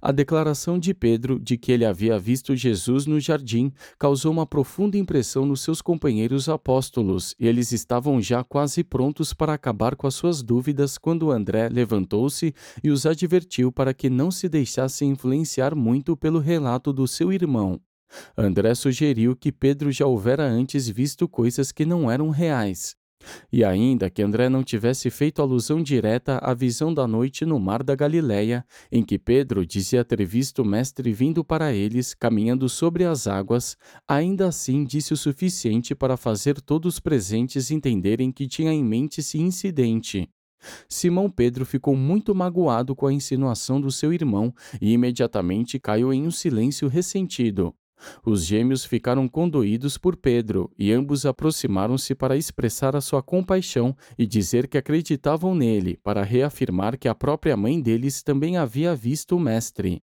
A 0.00 0.12
declaração 0.12 0.78
de 0.78 0.94
Pedro 0.94 1.38
de 1.38 1.56
que 1.56 1.72
ele 1.72 1.84
havia 1.84 2.18
visto 2.18 2.54
Jesus 2.54 3.06
no 3.06 3.18
jardim 3.18 3.72
causou 3.98 4.32
uma 4.32 4.46
profunda 4.46 4.96
impressão 4.96 5.44
nos 5.44 5.62
seus 5.62 5.82
companheiros 5.82 6.48
apóstolos, 6.48 7.34
e 7.38 7.46
eles 7.46 7.72
estavam 7.72 8.20
já 8.20 8.44
quase 8.44 8.84
prontos 8.84 9.32
para 9.34 9.54
acabar 9.54 9.96
com 9.96 10.06
as 10.06 10.14
suas 10.14 10.42
dúvidas 10.42 10.96
quando 10.98 11.30
André 11.30 11.68
levantou-se 11.68 12.54
e 12.82 12.90
os 12.90 13.06
advertiu 13.06 13.72
para 13.72 13.92
que 13.92 14.08
não 14.08 14.30
se 14.30 14.48
deixassem 14.48 15.10
influenciar 15.10 15.74
muito 15.74 16.16
pelo 16.16 16.38
relato 16.38 16.92
do 16.92 17.08
seu 17.08 17.32
irmão. 17.32 17.80
André 18.36 18.74
sugeriu 18.76 19.34
que 19.34 19.50
Pedro 19.50 19.90
já 19.90 20.06
houvera 20.06 20.44
antes 20.44 20.88
visto 20.88 21.26
coisas 21.26 21.72
que 21.72 21.84
não 21.84 22.08
eram 22.08 22.30
reais. 22.30 22.94
E 23.52 23.64
ainda 23.64 24.10
que 24.10 24.22
André 24.22 24.48
não 24.48 24.62
tivesse 24.62 25.10
feito 25.10 25.40
alusão 25.40 25.82
direta 25.82 26.38
à 26.42 26.54
visão 26.54 26.92
da 26.92 27.06
noite 27.06 27.44
no 27.44 27.58
mar 27.58 27.82
da 27.82 27.94
Galileia, 27.94 28.64
em 28.90 29.02
que 29.02 29.18
Pedro 29.18 29.66
dizia 29.66 30.04
ter 30.04 30.24
visto 30.24 30.62
o 30.62 30.64
mestre 30.64 31.12
vindo 31.12 31.44
para 31.44 31.72
eles, 31.72 32.14
caminhando 32.14 32.68
sobre 32.68 33.04
as 33.04 33.26
águas, 33.26 33.76
ainda 34.06 34.48
assim 34.48 34.84
disse 34.84 35.12
o 35.12 35.16
suficiente 35.16 35.94
para 35.94 36.16
fazer 36.16 36.60
todos 36.60 36.94
os 36.94 37.00
presentes 37.00 37.70
entenderem 37.70 38.30
que 38.30 38.46
tinha 38.46 38.72
em 38.72 38.84
mente 38.84 39.20
esse 39.20 39.38
incidente. 39.38 40.28
Simão 40.88 41.30
Pedro 41.30 41.66
ficou 41.66 41.94
muito 41.94 42.34
magoado 42.34 42.94
com 42.96 43.06
a 43.06 43.12
insinuação 43.12 43.80
do 43.80 43.90
seu 43.90 44.12
irmão 44.12 44.54
e 44.80 44.92
imediatamente 44.92 45.78
caiu 45.78 46.12
em 46.12 46.26
um 46.26 46.30
silêncio 46.30 46.88
ressentido. 46.88 47.74
Os 48.24 48.44
gêmeos 48.44 48.84
ficaram 48.84 49.28
condoídos 49.28 49.96
por 49.96 50.16
Pedro 50.16 50.70
e 50.78 50.92
ambos 50.92 51.24
aproximaram-se 51.24 52.14
para 52.14 52.36
expressar 52.36 52.96
a 52.96 53.00
sua 53.00 53.22
compaixão 53.22 53.96
e 54.18 54.26
dizer 54.26 54.68
que 54.68 54.78
acreditavam 54.78 55.54
nele, 55.54 55.96
para 55.98 56.22
reafirmar 56.22 56.98
que 56.98 57.08
a 57.08 57.14
própria 57.14 57.56
mãe 57.56 57.80
deles 57.80 58.22
também 58.22 58.56
havia 58.56 58.94
visto 58.94 59.36
o 59.36 59.40
Mestre. 59.40 60.02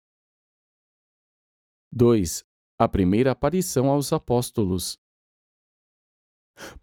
2. 1.93 2.45
A 2.79 2.89
primeira 2.89 3.31
aparição 3.31 3.89
aos 3.89 4.13
apóstolos. 4.13 4.99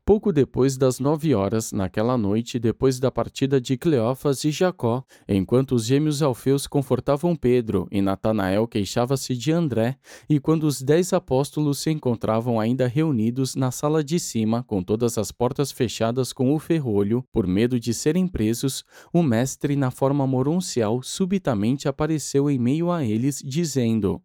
Pouco 0.06 0.32
depois 0.32 0.78
das 0.78 1.00
nove 1.00 1.34
horas, 1.34 1.72
naquela 1.72 2.18
noite, 2.18 2.60
depois 2.60 3.00
da 3.00 3.12
partida 3.12 3.60
de 3.60 3.78
Cleófas 3.78 4.44
e 4.44 4.52
Jacó, 4.52 5.04
enquanto 5.28 5.76
os 5.76 5.86
gêmeos 5.86 6.22
Alfeus 6.22 6.68
confortavam 6.68 7.36
Pedro 7.36 7.88
e 7.92 8.02
Natanael 8.02 8.68
queixava-se 8.68 9.36
de 9.36 9.52
André, 9.52 9.98
e 10.30 10.40
quando 10.40 10.64
os 10.64 10.82
dez 10.82 11.14
apóstolos 11.14 11.80
se 11.80 11.90
encontravam 11.90 12.60
ainda 12.60 12.88
reunidos 12.88 13.56
na 13.56 13.72
sala 13.72 14.04
de 14.04 14.20
cima, 14.20 14.64
com 14.64 14.84
todas 14.84 15.18
as 15.18 15.32
portas 15.32 15.72
fechadas 15.72 16.34
com 16.34 16.54
o 16.54 16.60
ferrolho, 16.60 17.24
por 17.32 17.48
medo 17.48 17.80
de 17.80 17.94
serem 17.94 18.28
presos, 18.28 18.84
o 19.12 19.24
mestre, 19.24 19.76
na 19.76 19.90
forma 19.90 20.28
moroncial, 20.28 21.02
subitamente 21.02 21.88
apareceu 21.88 22.50
em 22.50 22.60
meio 22.60 22.92
a 22.92 23.04
eles, 23.04 23.42
dizendo: 23.44 24.22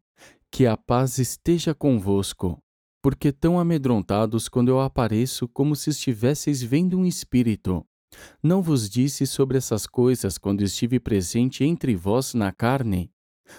Que 0.51 0.67
a 0.67 0.77
paz 0.77 1.19
esteja 1.19 1.75
convosco. 1.75 2.63
Por 3.01 3.15
que 3.15 3.31
tão 3.31 3.61
amedrontados 3.61 4.49
quando 4.49 4.69
eu 4.69 4.81
apareço 4.81 5.47
como 5.49 5.77
se 5.77 5.91
estivesseis 5.91 6.61
vendo 6.63 6.99
um 6.99 7.07
espírito? 7.07 7.87
Não 8.43 8.61
vos 8.61 8.91
disse 8.91 9.27
sobre 9.27 9.57
essas 9.59 9.87
coisas 9.87 10.37
quando 10.37 10.63
estive 10.63 10.99
presente 10.99 11.63
entre 11.63 11.95
vós 11.95 12.35
na 12.35 12.51
carne? 12.51 13.13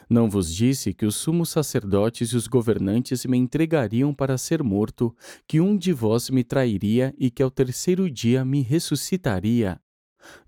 Não 0.10 0.30
vos 0.30 0.54
disse 0.54 0.94
que 0.94 1.06
os 1.06 1.16
sumos 1.16 1.50
sacerdotes 1.50 2.30
e 2.30 2.36
os 2.36 2.48
governantes 2.48 3.26
me 3.26 3.38
entregariam 3.38 4.14
para 4.14 4.38
ser 4.38 4.62
morto, 4.62 5.16
que 5.48 5.60
um 5.62 5.76
de 5.78 5.94
vós 5.94 6.30
me 6.30 6.44
trairia 6.44 7.14
e 7.18 7.32
que 7.32 7.42
ao 7.42 7.50
terceiro 7.50 8.10
dia 8.10 8.44
me 8.44 8.62
ressuscitaria? 8.62 9.82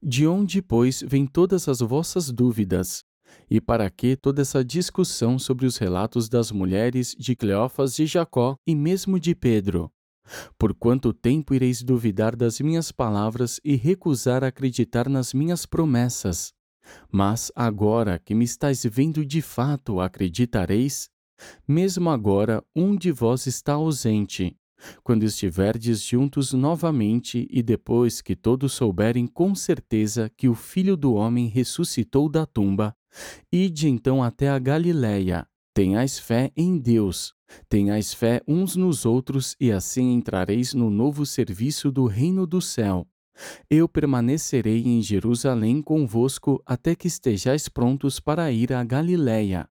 De 0.03 0.27
onde, 0.27 0.61
pois, 0.61 1.01
vêm 1.01 1.25
todas 1.25 1.67
as 1.67 1.79
vossas 1.79 2.29
dúvidas? 2.29 3.03
E 3.51 3.59
para 3.59 3.89
que 3.89 4.15
toda 4.15 4.41
essa 4.41 4.63
discussão 4.63 5.37
sobre 5.37 5.65
os 5.65 5.75
relatos 5.75 6.29
das 6.29 6.53
mulheres 6.53 7.13
de 7.19 7.35
Cleófas 7.35 7.99
e 7.99 8.05
Jacó 8.05 8.55
e 8.65 8.73
mesmo 8.73 9.19
de 9.19 9.35
Pedro? 9.35 9.91
Por 10.57 10.73
quanto 10.73 11.11
tempo 11.11 11.53
ireis 11.53 11.83
duvidar 11.83 12.33
das 12.33 12.61
minhas 12.61 12.93
palavras 12.93 13.59
e 13.61 13.75
recusar 13.75 14.41
acreditar 14.41 15.09
nas 15.09 15.33
minhas 15.33 15.65
promessas? 15.65 16.53
Mas 17.11 17.51
agora 17.53 18.17
que 18.17 18.33
me 18.33 18.45
estáis 18.45 18.85
vendo 18.85 19.25
de 19.25 19.41
fato, 19.41 19.99
acreditareis? 19.99 21.09
Mesmo 21.67 22.09
agora, 22.09 22.63
um 22.73 22.95
de 22.95 23.11
vós 23.11 23.47
está 23.47 23.73
ausente. 23.73 24.55
Quando 25.03 25.23
estiverdes 25.23 26.01
juntos 26.01 26.53
novamente 26.53 27.45
e 27.51 27.61
depois 27.61 28.21
que 28.21 28.33
todos 28.33 28.71
souberem 28.71 29.27
com 29.27 29.53
certeza 29.53 30.31
que 30.37 30.47
o 30.47 30.55
Filho 30.55 30.95
do 30.95 31.15
Homem 31.15 31.47
ressuscitou 31.47 32.29
da 32.29 32.45
tumba, 32.45 32.95
ide 33.51 33.87
então 33.87 34.23
até 34.23 34.49
a 34.49 34.59
Galiléia. 34.59 35.47
Tenhais 35.73 36.19
fé 36.19 36.51
em 36.55 36.77
Deus, 36.77 37.33
tenhais 37.69 38.13
fé 38.13 38.41
uns 38.45 38.75
nos 38.75 39.05
outros 39.05 39.55
e 39.59 39.71
assim 39.71 40.13
entrareis 40.13 40.73
no 40.73 40.89
novo 40.89 41.25
serviço 41.25 41.91
do 41.91 42.05
reino 42.07 42.45
do 42.45 42.59
céu. 42.59 43.07
Eu 43.69 43.87
permanecerei 43.87 44.83
em 44.85 45.01
Jerusalém 45.01 45.81
convosco 45.81 46.61
até 46.65 46.93
que 46.95 47.07
estejais 47.07 47.69
prontos 47.69 48.19
para 48.19 48.51
ir 48.51 48.73
à 48.73 48.83
Galiléia. 48.83 49.67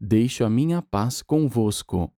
Deixo 0.00 0.44
a 0.44 0.50
minha 0.50 0.82
paz 0.82 1.22
convosco. 1.22 2.12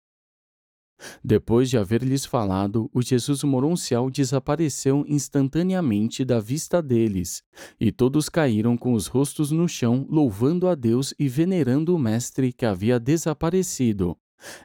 Depois 1.24 1.70
de 1.70 1.78
haver-lhes 1.78 2.26
falado, 2.26 2.90
o 2.94 3.02
Jesus 3.02 3.44
moroncial 3.44 4.10
desapareceu 4.10 5.06
instantaneamente 5.08 6.24
da 6.24 6.40
vista 6.40 6.82
deles, 6.82 7.44
e 7.80 7.92
todos 7.92 8.30
caíram 8.30 8.78
com 8.78 8.94
os 8.94 9.08
rostos 9.08 9.52
no 9.52 9.68
chão, 9.68 10.06
louvando 10.10 10.68
a 10.68 10.76
Deus 10.76 11.14
e 11.20 11.28
venerando 11.28 11.96
o 11.96 12.00
Mestre 12.00 12.54
que 12.54 12.66
havia 12.66 13.00
desaparecido. 13.00 14.18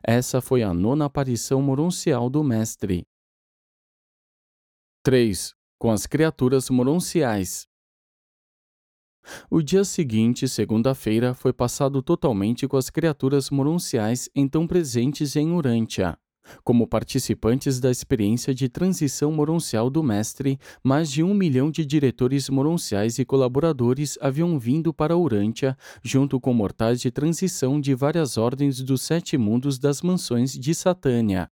Essa 0.03 0.41
foi 0.41 0.63
a 0.63 0.73
nona 0.73 1.07
aparição 1.07 1.61
moroncial 1.61 2.31
do 2.31 2.45
Mestre. 2.45 3.07
3 5.03 5.55
com 5.81 5.91
as 5.91 6.07
criaturas 6.07 6.69
moronciais. 6.69 7.67
O 9.51 9.63
dia 9.63 9.85
seguinte, 9.85 10.49
segunda-feira, 10.49 11.35
foi 11.35 11.53
passado 11.53 12.03
totalmente 12.03 12.67
com 12.67 12.77
as 12.77 12.91
criaturas 12.91 13.51
moronciais 13.51 14.29
então 14.35 14.67
presentes 14.67 15.37
em 15.37 15.53
Urântia. 15.53 16.17
Como 16.65 16.87
participantes 16.87 17.79
da 17.79 17.91
experiência 17.91 18.55
de 18.55 18.69
transição 18.69 19.31
moroncial 19.31 19.89
do 19.91 20.03
mestre, 20.03 20.59
mais 20.83 21.11
de 21.11 21.23
um 21.23 21.35
milhão 21.35 21.71
de 21.71 21.85
diretores 21.85 22.49
moronciais 22.49 23.19
e 23.19 23.25
colaboradores 23.25 24.19
haviam 24.21 24.59
vindo 24.59 24.93
para 24.93 25.17
Urântia, 25.17 25.77
junto 26.03 26.41
com 26.41 26.53
mortais 26.53 27.01
de 27.01 27.11
transição 27.11 27.81
de 27.81 27.95
várias 27.95 28.37
ordens 28.37 28.83
dos 28.83 29.03
sete 29.03 29.37
mundos 29.37 29.79
das 29.79 30.03
mansões 30.03 30.53
de 30.53 30.75
Satânia. 30.75 31.49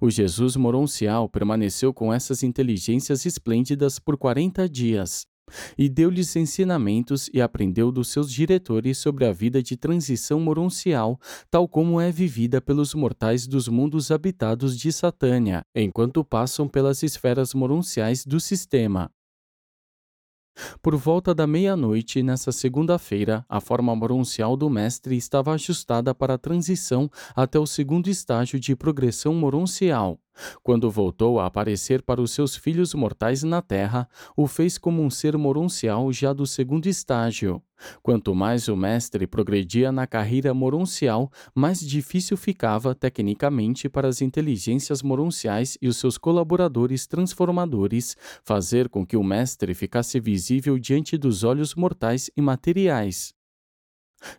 O 0.00 0.10
Jesus 0.10 0.54
moroncial 0.54 1.28
permaneceu 1.30 1.94
com 1.94 2.12
essas 2.12 2.42
inteligências 2.42 3.24
esplêndidas 3.24 3.98
por 3.98 4.18
quarenta 4.18 4.68
dias 4.68 5.26
e 5.76 5.88
deu-lhes 5.88 6.34
ensinamentos 6.36 7.28
e 7.32 7.40
aprendeu 7.40 7.90
dos 7.90 8.08
seus 8.08 8.30
diretores 8.30 8.98
sobre 8.98 9.24
a 9.24 9.32
vida 9.32 9.62
de 9.62 9.76
transição 9.76 10.40
moroncial, 10.40 11.18
tal 11.50 11.68
como 11.68 12.00
é 12.00 12.10
vivida 12.10 12.60
pelos 12.60 12.94
mortais 12.94 13.46
dos 13.46 13.68
mundos 13.68 14.10
habitados 14.10 14.78
de 14.78 14.92
Satânia, 14.92 15.64
enquanto 15.74 16.24
passam 16.24 16.68
pelas 16.68 17.02
esferas 17.02 17.54
moronciais 17.54 18.24
do 18.24 18.40
sistema. 18.40 19.10
Por 20.82 20.96
volta 20.96 21.34
da 21.34 21.46
meia-noite, 21.46 22.22
nessa 22.22 22.52
segunda-feira, 22.52 23.44
a 23.48 23.60
forma 23.60 23.94
moroncial 23.96 24.56
do 24.56 24.68
mestre 24.68 25.16
estava 25.16 25.54
ajustada 25.54 26.14
para 26.14 26.34
a 26.34 26.38
transição 26.38 27.10
até 27.34 27.58
o 27.58 27.66
segundo 27.66 28.08
estágio 28.08 28.60
de 28.60 28.76
progressão 28.76 29.34
moroncial. 29.34 30.18
Quando 30.62 30.90
voltou 30.90 31.38
a 31.40 31.46
aparecer 31.46 32.02
para 32.02 32.20
os 32.20 32.30
seus 32.30 32.56
filhos 32.56 32.94
mortais 32.94 33.42
na 33.42 33.60
terra, 33.60 34.08
o 34.36 34.46
fez 34.46 34.78
como 34.78 35.02
um 35.02 35.10
ser 35.10 35.36
moroncial 35.36 36.12
já 36.12 36.32
do 36.32 36.46
segundo 36.46 36.86
estágio. 36.86 37.62
Quanto 38.02 38.34
mais 38.34 38.68
o 38.68 38.76
mestre 38.76 39.26
progredia 39.26 39.90
na 39.90 40.06
carreira 40.06 40.54
moroncial, 40.54 41.30
mais 41.54 41.80
difícil 41.80 42.36
ficava, 42.36 42.94
tecnicamente, 42.94 43.88
para 43.88 44.08
as 44.08 44.22
inteligências 44.22 45.02
moronciais 45.02 45.76
e 45.80 45.88
os 45.88 45.96
seus 45.96 46.16
colaboradores 46.16 47.06
transformadores 47.06 48.16
fazer 48.44 48.88
com 48.88 49.04
que 49.04 49.16
o 49.16 49.24
mestre 49.24 49.74
ficasse 49.74 50.20
visível 50.20 50.78
diante 50.78 51.16
dos 51.18 51.42
olhos 51.44 51.74
mortais 51.74 52.30
e 52.36 52.40
materiais. 52.40 53.34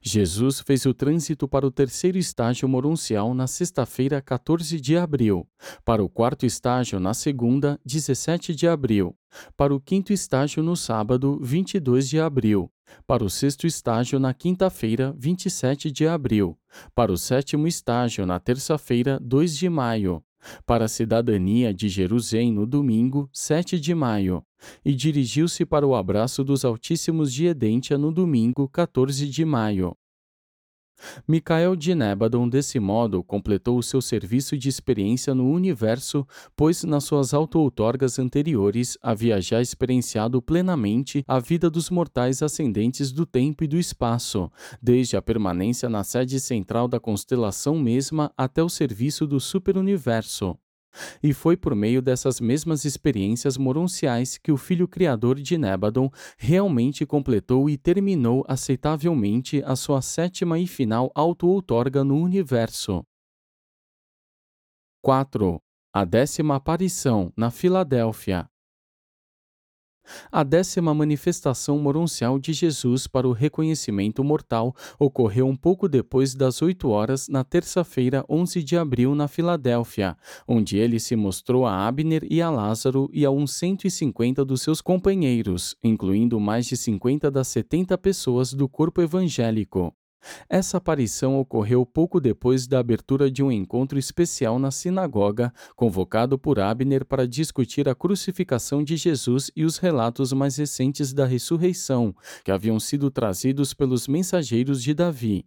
Jesus 0.01 0.59
fez 0.59 0.85
o 0.85 0.93
trânsito 0.93 1.47
para 1.47 1.65
o 1.65 1.71
terceiro 1.71 2.17
estágio 2.17 2.67
moroncial 2.67 3.33
na 3.33 3.47
sexta-feira, 3.47 4.21
14 4.21 4.79
de 4.79 4.97
abril, 4.97 5.47
para 5.83 6.03
o 6.03 6.09
quarto 6.09 6.45
estágio 6.45 6.99
na 6.99 7.13
segunda, 7.13 7.79
17 7.85 8.55
de 8.55 8.67
abril, 8.67 9.15
para 9.57 9.73
o 9.73 9.79
quinto 9.79 10.13
estágio 10.13 10.63
no 10.63 10.75
sábado, 10.75 11.39
22 11.41 12.09
de 12.09 12.19
abril, 12.19 12.71
para 13.07 13.23
o 13.23 13.29
sexto 13.29 13.65
estágio 13.65 14.19
na 14.19 14.33
quinta-feira, 14.33 15.13
27 15.17 15.91
de 15.91 16.07
abril, 16.07 16.57
para 16.93 17.11
o 17.11 17.17
sétimo 17.17 17.67
estágio 17.67 18.25
na 18.25 18.39
terça-feira, 18.39 19.19
2 19.21 19.57
de 19.57 19.69
maio, 19.69 20.23
para 20.65 20.85
a 20.85 20.87
cidadania 20.87 21.73
de 21.73 21.89
Jerusalém 21.89 22.51
no 22.51 22.65
domingo, 22.65 23.29
7 23.31 23.79
de 23.79 23.95
maio, 23.95 24.43
e 24.83 24.93
dirigiu-se 24.93 25.65
para 25.65 25.87
o 25.87 25.95
abraço 25.95 26.43
dos 26.43 26.63
Altíssimos 26.63 27.33
de 27.33 27.45
Edentia 27.47 27.97
no 27.97 28.11
domingo, 28.11 28.67
14 28.69 29.27
de 29.27 29.45
maio. 29.45 29.95
Micael 31.27 31.75
de 31.75 31.93
Nébadon, 31.93 32.47
desse 32.47 32.79
modo, 32.79 33.23
completou 33.23 33.77
o 33.77 33.83
seu 33.83 34.01
serviço 34.01 34.57
de 34.57 34.69
experiência 34.69 35.33
no 35.33 35.49
universo, 35.49 36.27
pois 36.55 36.83
nas 36.83 37.03
suas 37.03 37.33
auto-outorgas 37.33 38.19
anteriores 38.19 38.97
havia 39.01 39.41
já 39.41 39.61
experienciado 39.61 40.41
plenamente 40.41 41.23
a 41.27 41.39
vida 41.39 41.69
dos 41.69 41.89
mortais 41.89 42.41
ascendentes 42.41 43.11
do 43.11 43.25
tempo 43.25 43.63
e 43.63 43.67
do 43.67 43.77
espaço, 43.77 44.51
desde 44.81 45.17
a 45.17 45.21
permanência 45.21 45.89
na 45.89 46.03
sede 46.03 46.39
central 46.39 46.87
da 46.87 46.99
constelação 46.99 47.77
mesma 47.77 48.31
até 48.37 48.63
o 48.63 48.69
serviço 48.69 49.25
do 49.25 49.39
superuniverso. 49.39 50.57
E 51.21 51.33
foi 51.33 51.57
por 51.57 51.75
meio 51.75 52.01
dessas 52.01 52.39
mesmas 52.39 52.85
experiências 52.85 53.57
moronciais 53.57 54.37
que 54.37 54.51
o 54.51 54.57
filho 54.57 54.87
criador 54.87 55.39
de 55.39 55.57
Nébadon 55.57 56.09
realmente 56.37 57.05
completou 57.05 57.69
e 57.69 57.77
terminou 57.77 58.43
aceitavelmente 58.47 59.63
a 59.65 59.75
sua 59.75 60.01
sétima 60.01 60.59
e 60.59 60.67
final 60.67 61.11
auto-outorga 61.15 62.03
no 62.03 62.17
universo. 62.17 63.03
4. 65.01 65.59
A 65.93 66.05
décima 66.05 66.55
aparição, 66.55 67.31
na 67.35 67.51
Filadélfia. 67.51 68.52
A 70.31 70.43
décima 70.43 70.93
manifestação 70.93 71.77
moroncial 71.79 72.37
de 72.39 72.53
Jesus 72.53 73.07
para 73.07 73.27
o 73.27 73.31
reconhecimento 73.31 74.23
mortal 74.23 74.75
ocorreu 74.99 75.47
um 75.47 75.55
pouco 75.55 75.87
depois 75.87 76.35
das 76.35 76.61
8 76.61 76.89
horas 76.89 77.27
na 77.27 77.43
terça-feira, 77.43 78.25
11 78.29 78.63
de 78.63 78.77
abril, 78.77 79.15
na 79.15 79.27
Filadélfia, 79.27 80.17
onde 80.47 80.77
ele 80.77 80.99
se 80.99 81.15
mostrou 81.15 81.65
a 81.65 81.87
Abner 81.87 82.25
e 82.29 82.41
a 82.41 82.49
Lázaro 82.49 83.09
e 83.13 83.25
a 83.25 83.31
uns 83.31 83.53
150 83.53 84.43
dos 84.43 84.61
seus 84.61 84.81
companheiros, 84.81 85.75
incluindo 85.83 86.39
mais 86.39 86.65
de 86.65 86.75
50 86.75 87.29
das 87.31 87.47
70 87.47 87.97
pessoas 87.97 88.53
do 88.53 88.67
corpo 88.67 89.01
evangélico. 89.01 89.93
Essa 90.49 90.77
aparição 90.77 91.39
ocorreu 91.39 91.85
pouco 91.85 92.19
depois 92.19 92.67
da 92.67 92.79
abertura 92.79 93.29
de 93.29 93.43
um 93.43 93.51
encontro 93.51 93.97
especial 93.97 94.57
na 94.59 94.71
sinagoga, 94.71 95.53
convocado 95.75 96.37
por 96.37 96.59
Abner 96.59 97.05
para 97.05 97.27
discutir 97.27 97.87
a 97.89 97.95
crucificação 97.95 98.83
de 98.83 98.95
Jesus 98.95 99.51
e 99.55 99.65
os 99.65 99.77
relatos 99.77 100.33
mais 100.33 100.57
recentes 100.57 101.13
da 101.13 101.25
ressurreição, 101.25 102.15
que 102.43 102.51
haviam 102.51 102.79
sido 102.79 103.09
trazidos 103.09 103.73
pelos 103.73 104.07
mensageiros 104.07 104.81
de 104.81 104.93
Davi. 104.93 105.45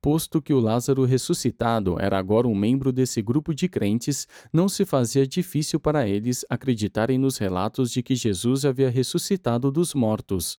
Posto 0.00 0.42
que 0.42 0.52
o 0.52 0.60
Lázaro 0.60 1.04
ressuscitado 1.04 2.00
era 2.00 2.18
agora 2.18 2.48
um 2.48 2.54
membro 2.54 2.92
desse 2.92 3.22
grupo 3.22 3.54
de 3.54 3.68
crentes, 3.68 4.26
não 4.52 4.68
se 4.68 4.84
fazia 4.84 5.26
difícil 5.26 5.78
para 5.78 6.06
eles 6.06 6.44
acreditarem 6.48 7.18
nos 7.18 7.38
relatos 7.38 7.90
de 7.90 8.02
que 8.02 8.14
Jesus 8.14 8.64
havia 8.64 8.90
ressuscitado 8.90 9.70
dos 9.70 9.94
mortos. 9.94 10.58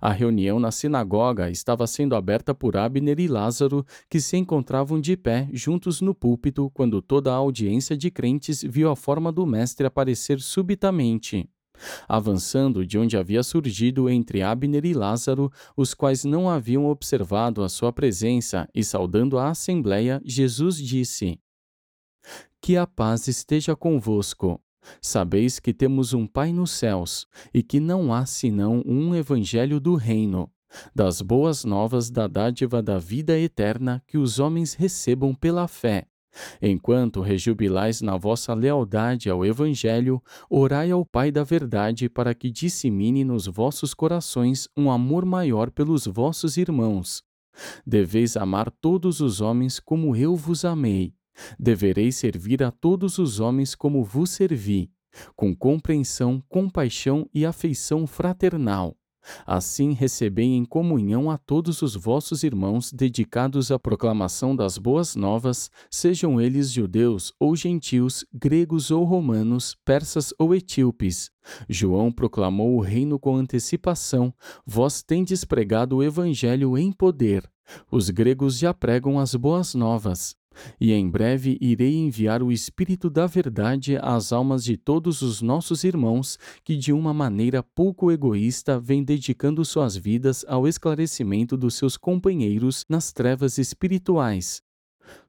A 0.00 0.12
reunião 0.12 0.60
na 0.60 0.70
sinagoga 0.70 1.50
estava 1.50 1.86
sendo 1.86 2.14
aberta 2.14 2.54
por 2.54 2.76
Abner 2.76 3.18
e 3.18 3.26
Lázaro, 3.26 3.84
que 4.08 4.20
se 4.20 4.36
encontravam 4.36 5.00
de 5.00 5.16
pé 5.16 5.48
juntos 5.52 6.00
no 6.00 6.14
púlpito 6.14 6.70
quando 6.70 7.02
toda 7.02 7.32
a 7.32 7.36
audiência 7.36 7.96
de 7.96 8.10
crentes 8.10 8.62
viu 8.62 8.90
a 8.90 8.96
forma 8.96 9.32
do 9.32 9.46
Mestre 9.46 9.86
aparecer 9.86 10.40
subitamente. 10.40 11.48
Avançando 12.08 12.86
de 12.86 12.98
onde 12.98 13.16
havia 13.16 13.42
surgido 13.42 14.08
entre 14.08 14.42
Abner 14.42 14.84
e 14.84 14.92
Lázaro, 14.92 15.50
os 15.76 15.94
quais 15.94 16.24
não 16.24 16.48
haviam 16.48 16.86
observado 16.86 17.62
a 17.62 17.68
sua 17.68 17.92
presença, 17.92 18.68
e 18.74 18.84
saudando 18.84 19.38
a 19.38 19.50
assembleia, 19.50 20.20
Jesus 20.24 20.76
disse: 20.76 21.40
Que 22.60 22.76
a 22.76 22.86
paz 22.86 23.26
esteja 23.26 23.74
convosco. 23.74 24.60
Sabeis 25.00 25.58
que 25.58 25.72
temos 25.72 26.12
um 26.12 26.26
Pai 26.26 26.52
nos 26.52 26.70
céus, 26.70 27.26
e 27.52 27.62
que 27.62 27.80
não 27.80 28.12
há 28.12 28.26
senão 28.26 28.82
um 28.84 29.14
Evangelho 29.14 29.80
do 29.80 29.94
Reino, 29.94 30.50
das 30.94 31.20
boas 31.20 31.64
novas 31.64 32.10
da 32.10 32.26
dádiva 32.26 32.82
da 32.82 32.98
vida 32.98 33.38
eterna 33.38 34.02
que 34.06 34.18
os 34.18 34.38
homens 34.38 34.74
recebam 34.74 35.34
pela 35.34 35.68
fé. 35.68 36.06
Enquanto 36.60 37.20
rejubilais 37.20 38.00
na 38.00 38.16
vossa 38.16 38.54
lealdade 38.54 39.28
ao 39.28 39.44
Evangelho, 39.44 40.22
orai 40.48 40.90
ao 40.90 41.04
Pai 41.04 41.30
da 41.30 41.44
Verdade 41.44 42.08
para 42.08 42.34
que 42.34 42.50
dissemine 42.50 43.22
nos 43.22 43.46
vossos 43.46 43.92
corações 43.92 44.68
um 44.76 44.90
amor 44.90 45.26
maior 45.26 45.70
pelos 45.70 46.06
vossos 46.06 46.56
irmãos. 46.56 47.22
Deveis 47.86 48.36
amar 48.36 48.70
todos 48.70 49.20
os 49.20 49.42
homens 49.42 49.78
como 49.78 50.16
eu 50.16 50.34
vos 50.34 50.64
amei. 50.64 51.14
Devereis 51.58 52.16
servir 52.16 52.62
a 52.62 52.70
todos 52.70 53.18
os 53.18 53.40
homens 53.40 53.74
como 53.74 54.04
vos 54.04 54.30
servi, 54.30 54.90
com 55.34 55.54
compreensão, 55.54 56.42
compaixão 56.48 57.28
e 57.32 57.44
afeição 57.44 58.06
fraternal 58.06 58.96
Assim 59.46 59.92
recebei 59.92 60.46
em 60.46 60.64
comunhão 60.64 61.30
a 61.30 61.38
todos 61.38 61.82
os 61.82 61.94
vossos 61.94 62.42
irmãos 62.42 62.92
dedicados 62.92 63.70
à 63.70 63.78
proclamação 63.78 64.54
das 64.54 64.76
boas 64.78 65.14
novas, 65.14 65.70
sejam 65.90 66.40
eles 66.40 66.70
judeus 66.70 67.32
ou 67.38 67.54
gentios, 67.54 68.24
gregos 68.32 68.90
ou 68.90 69.04
romanos, 69.04 69.76
persas 69.84 70.34
ou 70.38 70.54
etíopes. 70.54 71.30
João 71.68 72.10
proclamou 72.10 72.76
o 72.76 72.80
reino 72.80 73.18
com 73.18 73.36
antecipação, 73.36 74.34
vós 74.66 75.02
tendes 75.02 75.44
pregado 75.44 75.96
o 75.96 76.02
evangelho 76.02 76.76
em 76.76 76.92
poder. 76.92 77.48
Os 77.90 78.10
gregos 78.10 78.58
já 78.58 78.74
pregam 78.74 79.18
as 79.18 79.34
boas 79.34 79.74
novas. 79.74 80.36
E 80.80 80.92
em 80.92 81.08
breve 81.08 81.58
irei 81.60 81.94
enviar 81.94 82.42
o 82.42 82.52
Espírito 82.52 83.08
da 83.08 83.26
Verdade 83.26 83.98
às 84.00 84.32
almas 84.32 84.64
de 84.64 84.76
todos 84.76 85.22
os 85.22 85.40
nossos 85.42 85.84
irmãos 85.84 86.38
que, 86.64 86.76
de 86.76 86.92
uma 86.92 87.12
maneira 87.12 87.62
pouco 87.62 88.10
egoísta, 88.10 88.78
vêm 88.78 89.02
dedicando 89.02 89.64
suas 89.64 89.96
vidas 89.96 90.44
ao 90.48 90.66
esclarecimento 90.66 91.56
dos 91.56 91.74
seus 91.74 91.96
companheiros 91.96 92.84
nas 92.88 93.12
trevas 93.12 93.58
espirituais. 93.58 94.62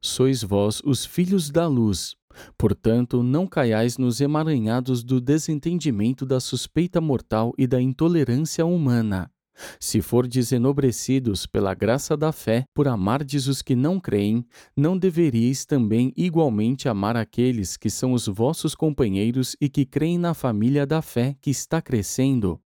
Sois 0.02 0.44
vós 0.44 0.82
os 0.84 1.06
filhos 1.06 1.50
da 1.50 1.68
luz. 1.68 2.16
Portanto, 2.58 3.22
não 3.22 3.48
caiais 3.48 3.98
nos 3.98 4.20
emaranhados 4.20 5.04
do 5.04 5.22
desentendimento 5.22 6.26
da 6.26 6.40
suspeita 6.40 7.00
mortal 7.00 7.54
e 7.58 7.68
da 7.68 7.82
intolerância 7.82 8.66
humana. 8.66 9.33
Se 9.80 10.02
fordes 10.02 10.52
enobrecidos 10.52 11.46
pela 11.46 11.74
graça 11.74 12.18
da 12.18 12.32
fé, 12.32 12.66
por 12.74 12.88
amardes 12.88 13.48
os 13.48 13.62
que 13.62 13.76
não 13.76 14.00
creem, 14.00 14.46
não 14.76 14.98
deveríeis 14.98 15.66
também 15.66 16.12
igualmente 16.18 16.90
amar 16.90 17.16
aqueles 17.16 17.78
que 17.78 17.90
são 17.90 18.14
os 18.14 18.28
vossos 18.28 18.76
companheiros 18.76 19.56
e 19.62 19.70
que 19.70 19.86
creem 19.86 20.18
na 20.18 20.34
família 20.34 20.86
da 20.86 21.02
fé 21.02 21.36
que 21.42 21.50
está 21.50 21.82
crescendo? 21.82 22.60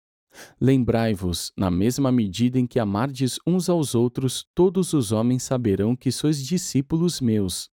Lembrai-vos, 0.61 1.53
na 1.57 1.71
mesma 1.71 2.11
medida 2.11 2.59
em 2.59 2.67
que 2.67 2.79
amardes 2.79 3.39
uns 3.47 3.69
aos 3.69 3.95
outros, 3.95 4.45
todos 4.55 4.93
os 4.93 5.13
homens 5.13 5.45
saberão 5.45 5.95
que 5.95 6.11
sois 6.11 6.45
discípulos 6.45 7.21
meus. 7.21 7.71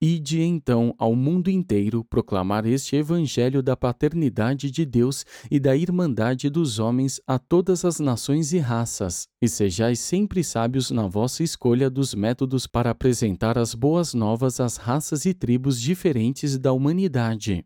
Ide 0.00 0.42
então 0.42 0.94
ao 0.96 1.16
mundo 1.16 1.50
inteiro 1.50 2.04
proclamar 2.04 2.64
este 2.64 2.94
Evangelho 2.94 3.60
da 3.60 3.76
paternidade 3.76 4.70
de 4.70 4.86
Deus 4.86 5.26
e 5.50 5.58
da 5.58 5.76
irmandade 5.76 6.48
dos 6.48 6.78
homens 6.78 7.20
a 7.26 7.36
todas 7.36 7.84
as 7.84 7.98
nações 7.98 8.52
e 8.52 8.58
raças, 8.58 9.26
e 9.42 9.48
sejais 9.48 9.98
sempre 9.98 10.44
sábios 10.44 10.92
na 10.92 11.08
vossa 11.08 11.42
escolha 11.42 11.90
dos 11.90 12.14
métodos 12.14 12.64
para 12.64 12.90
apresentar 12.90 13.58
as 13.58 13.74
boas 13.74 14.14
novas 14.14 14.60
às 14.60 14.76
raças 14.76 15.24
e 15.24 15.34
tribos 15.34 15.80
diferentes 15.80 16.56
da 16.56 16.72
humanidade. 16.72 17.64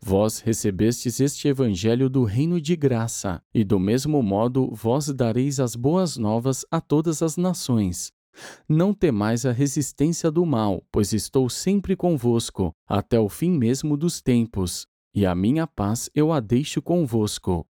Vós 0.00 0.38
recebestes 0.38 1.20
este 1.20 1.48
Evangelho 1.48 2.08
do 2.08 2.24
reino 2.24 2.62
de 2.62 2.76
graça, 2.76 3.42
e 3.52 3.62
do 3.62 3.78
mesmo 3.78 4.22
modo 4.22 4.70
vós 4.72 5.08
dareis 5.08 5.60
as 5.60 5.76
boas 5.76 6.16
novas 6.16 6.64
a 6.70 6.80
todas 6.80 7.20
as 7.20 7.36
nações. 7.36 8.10
Não 8.68 8.92
temais 8.92 9.46
a 9.46 9.52
resistência 9.52 10.30
do 10.30 10.44
mal, 10.44 10.84
pois 10.90 11.12
estou 11.12 11.48
sempre 11.48 11.96
convosco, 11.96 12.72
até 12.86 13.18
o 13.18 13.28
fim 13.28 13.50
mesmo 13.50 13.96
dos 13.96 14.20
tempos, 14.20 14.86
e 15.14 15.24
a 15.24 15.34
minha 15.34 15.66
paz 15.66 16.10
eu 16.14 16.32
a 16.32 16.40
deixo 16.40 16.82
convosco. 16.82 17.66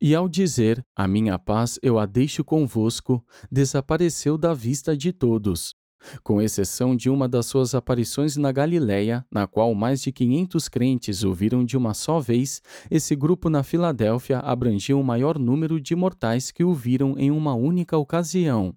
E 0.00 0.14
ao 0.14 0.28
dizer, 0.28 0.84
a 0.94 1.08
minha 1.08 1.38
paz 1.38 1.78
eu 1.82 1.98
a 1.98 2.06
deixo 2.06 2.44
convosco, 2.44 3.24
desapareceu 3.50 4.38
da 4.38 4.54
vista 4.54 4.96
de 4.96 5.12
todos. 5.12 5.74
Com 6.22 6.40
exceção 6.40 6.94
de 6.94 7.10
uma 7.10 7.28
das 7.28 7.46
suas 7.46 7.74
aparições 7.74 8.36
na 8.36 8.52
Galiléia, 8.52 9.24
na 9.30 9.46
qual 9.46 9.74
mais 9.74 10.00
de 10.02 10.12
500 10.12 10.68
crentes 10.68 11.24
o 11.24 11.32
viram 11.32 11.64
de 11.64 11.76
uma 11.76 11.94
só 11.94 12.20
vez, 12.20 12.62
esse 12.90 13.16
grupo 13.16 13.50
na 13.50 13.62
Filadélfia 13.62 14.38
abrangia 14.38 14.96
o 14.96 15.02
maior 15.02 15.38
número 15.38 15.80
de 15.80 15.96
mortais 15.96 16.52
que 16.52 16.62
o 16.62 16.72
viram 16.72 17.18
em 17.18 17.30
uma 17.30 17.54
única 17.54 17.96
ocasião. 17.96 18.74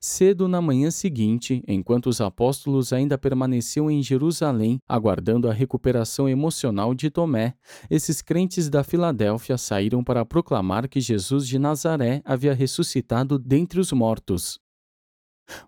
Cedo 0.00 0.48
na 0.48 0.60
manhã 0.60 0.90
seguinte, 0.90 1.62
enquanto 1.66 2.06
os 2.06 2.20
apóstolos 2.20 2.92
ainda 2.92 3.18
permaneciam 3.18 3.90
em 3.90 4.02
Jerusalém, 4.02 4.78
aguardando 4.88 5.48
a 5.48 5.52
recuperação 5.52 6.28
emocional 6.28 6.94
de 6.94 7.10
Tomé, 7.10 7.54
esses 7.90 8.22
crentes 8.22 8.68
da 8.68 8.82
Filadélfia 8.82 9.58
saíram 9.58 10.02
para 10.02 10.24
proclamar 10.24 10.88
que 10.88 11.00
Jesus 11.00 11.46
de 11.46 11.58
Nazaré 11.58 12.22
havia 12.24 12.54
ressuscitado 12.54 13.38
dentre 13.38 13.80
os 13.80 13.92
mortos. 13.92 14.63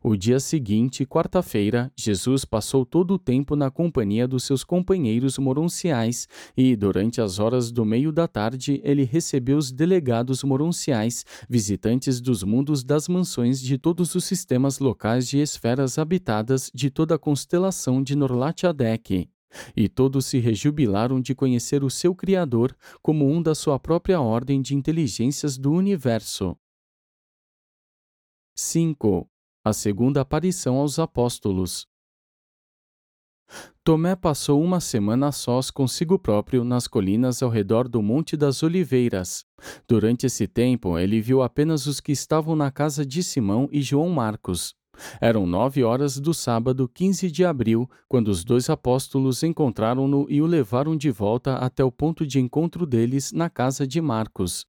O 0.02 0.16
dia 0.16 0.40
seguinte, 0.40 1.04
quarta-feira, 1.04 1.92
Jesus 1.96 2.44
passou 2.44 2.86
todo 2.86 3.14
o 3.14 3.18
tempo 3.18 3.54
na 3.54 3.70
companhia 3.70 4.26
dos 4.26 4.44
seus 4.44 4.64
companheiros 4.64 5.38
moronciais 5.38 6.28
e, 6.56 6.74
durante 6.76 7.20
as 7.20 7.38
horas 7.38 7.70
do 7.70 7.84
meio 7.84 8.12
da 8.12 8.26
tarde, 8.26 8.80
ele 8.84 9.04
recebeu 9.04 9.58
os 9.58 9.70
delegados 9.70 10.42
moronciais, 10.42 11.24
visitantes 11.48 12.20
dos 12.20 12.42
mundos 12.42 12.82
das 12.82 13.08
mansões 13.08 13.60
de 13.60 13.76
todos 13.78 14.14
os 14.14 14.24
sistemas 14.24 14.78
locais 14.78 15.28
de 15.28 15.38
esferas 15.38 15.98
habitadas 15.98 16.70
de 16.74 16.90
toda 16.90 17.16
a 17.16 17.18
constelação 17.18 18.02
de 18.02 18.16
Norlatiadec. 18.16 19.28
E 19.76 19.88
todos 19.88 20.26
se 20.26 20.38
rejubilaram 20.38 21.20
de 21.20 21.34
conhecer 21.34 21.82
o 21.82 21.90
seu 21.90 22.14
Criador 22.14 22.76
como 23.02 23.30
um 23.30 23.42
da 23.42 23.54
sua 23.54 23.78
própria 23.78 24.20
ordem 24.20 24.60
de 24.60 24.74
inteligências 24.74 25.56
do 25.56 25.72
universo. 25.72 26.56
5 28.54 29.28
a 29.66 29.72
segunda 29.72 30.20
aparição 30.20 30.76
aos 30.76 30.96
apóstolos. 30.96 31.88
Tomé 33.82 34.14
passou 34.14 34.62
uma 34.62 34.78
semana 34.78 35.26
a 35.26 35.32
sós 35.32 35.72
consigo 35.72 36.20
próprio 36.20 36.62
nas 36.62 36.86
colinas 36.86 37.42
ao 37.42 37.50
redor 37.50 37.88
do 37.88 38.00
Monte 38.00 38.36
das 38.36 38.62
Oliveiras. 38.62 39.44
Durante 39.88 40.24
esse 40.24 40.46
tempo, 40.46 40.96
ele 40.96 41.20
viu 41.20 41.42
apenas 41.42 41.88
os 41.88 41.98
que 41.98 42.12
estavam 42.12 42.54
na 42.54 42.70
casa 42.70 43.04
de 43.04 43.24
Simão 43.24 43.68
e 43.72 43.82
João 43.82 44.08
Marcos. 44.08 44.72
Eram 45.20 45.48
nove 45.48 45.82
horas 45.82 46.20
do 46.20 46.32
sábado, 46.32 46.88
15 46.88 47.28
de 47.28 47.44
abril, 47.44 47.90
quando 48.08 48.28
os 48.28 48.44
dois 48.44 48.70
apóstolos 48.70 49.42
encontraram-no 49.42 50.28
e 50.30 50.40
o 50.40 50.46
levaram 50.46 50.96
de 50.96 51.10
volta 51.10 51.56
até 51.56 51.82
o 51.82 51.90
ponto 51.90 52.24
de 52.24 52.38
encontro 52.38 52.86
deles 52.86 53.32
na 53.32 53.50
casa 53.50 53.84
de 53.84 54.00
Marcos. 54.00 54.64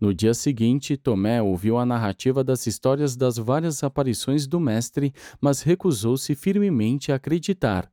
No 0.00 0.12
dia 0.12 0.34
seguinte, 0.34 0.96
Tomé 0.96 1.40
ouviu 1.42 1.78
a 1.78 1.86
narrativa 1.86 2.42
das 2.42 2.66
histórias 2.66 3.16
das 3.16 3.36
várias 3.36 3.82
aparições 3.82 4.46
do 4.46 4.58
Mestre, 4.58 5.12
mas 5.40 5.62
recusou-se 5.62 6.34
firmemente 6.34 7.12
a 7.12 7.16
acreditar. 7.16 7.90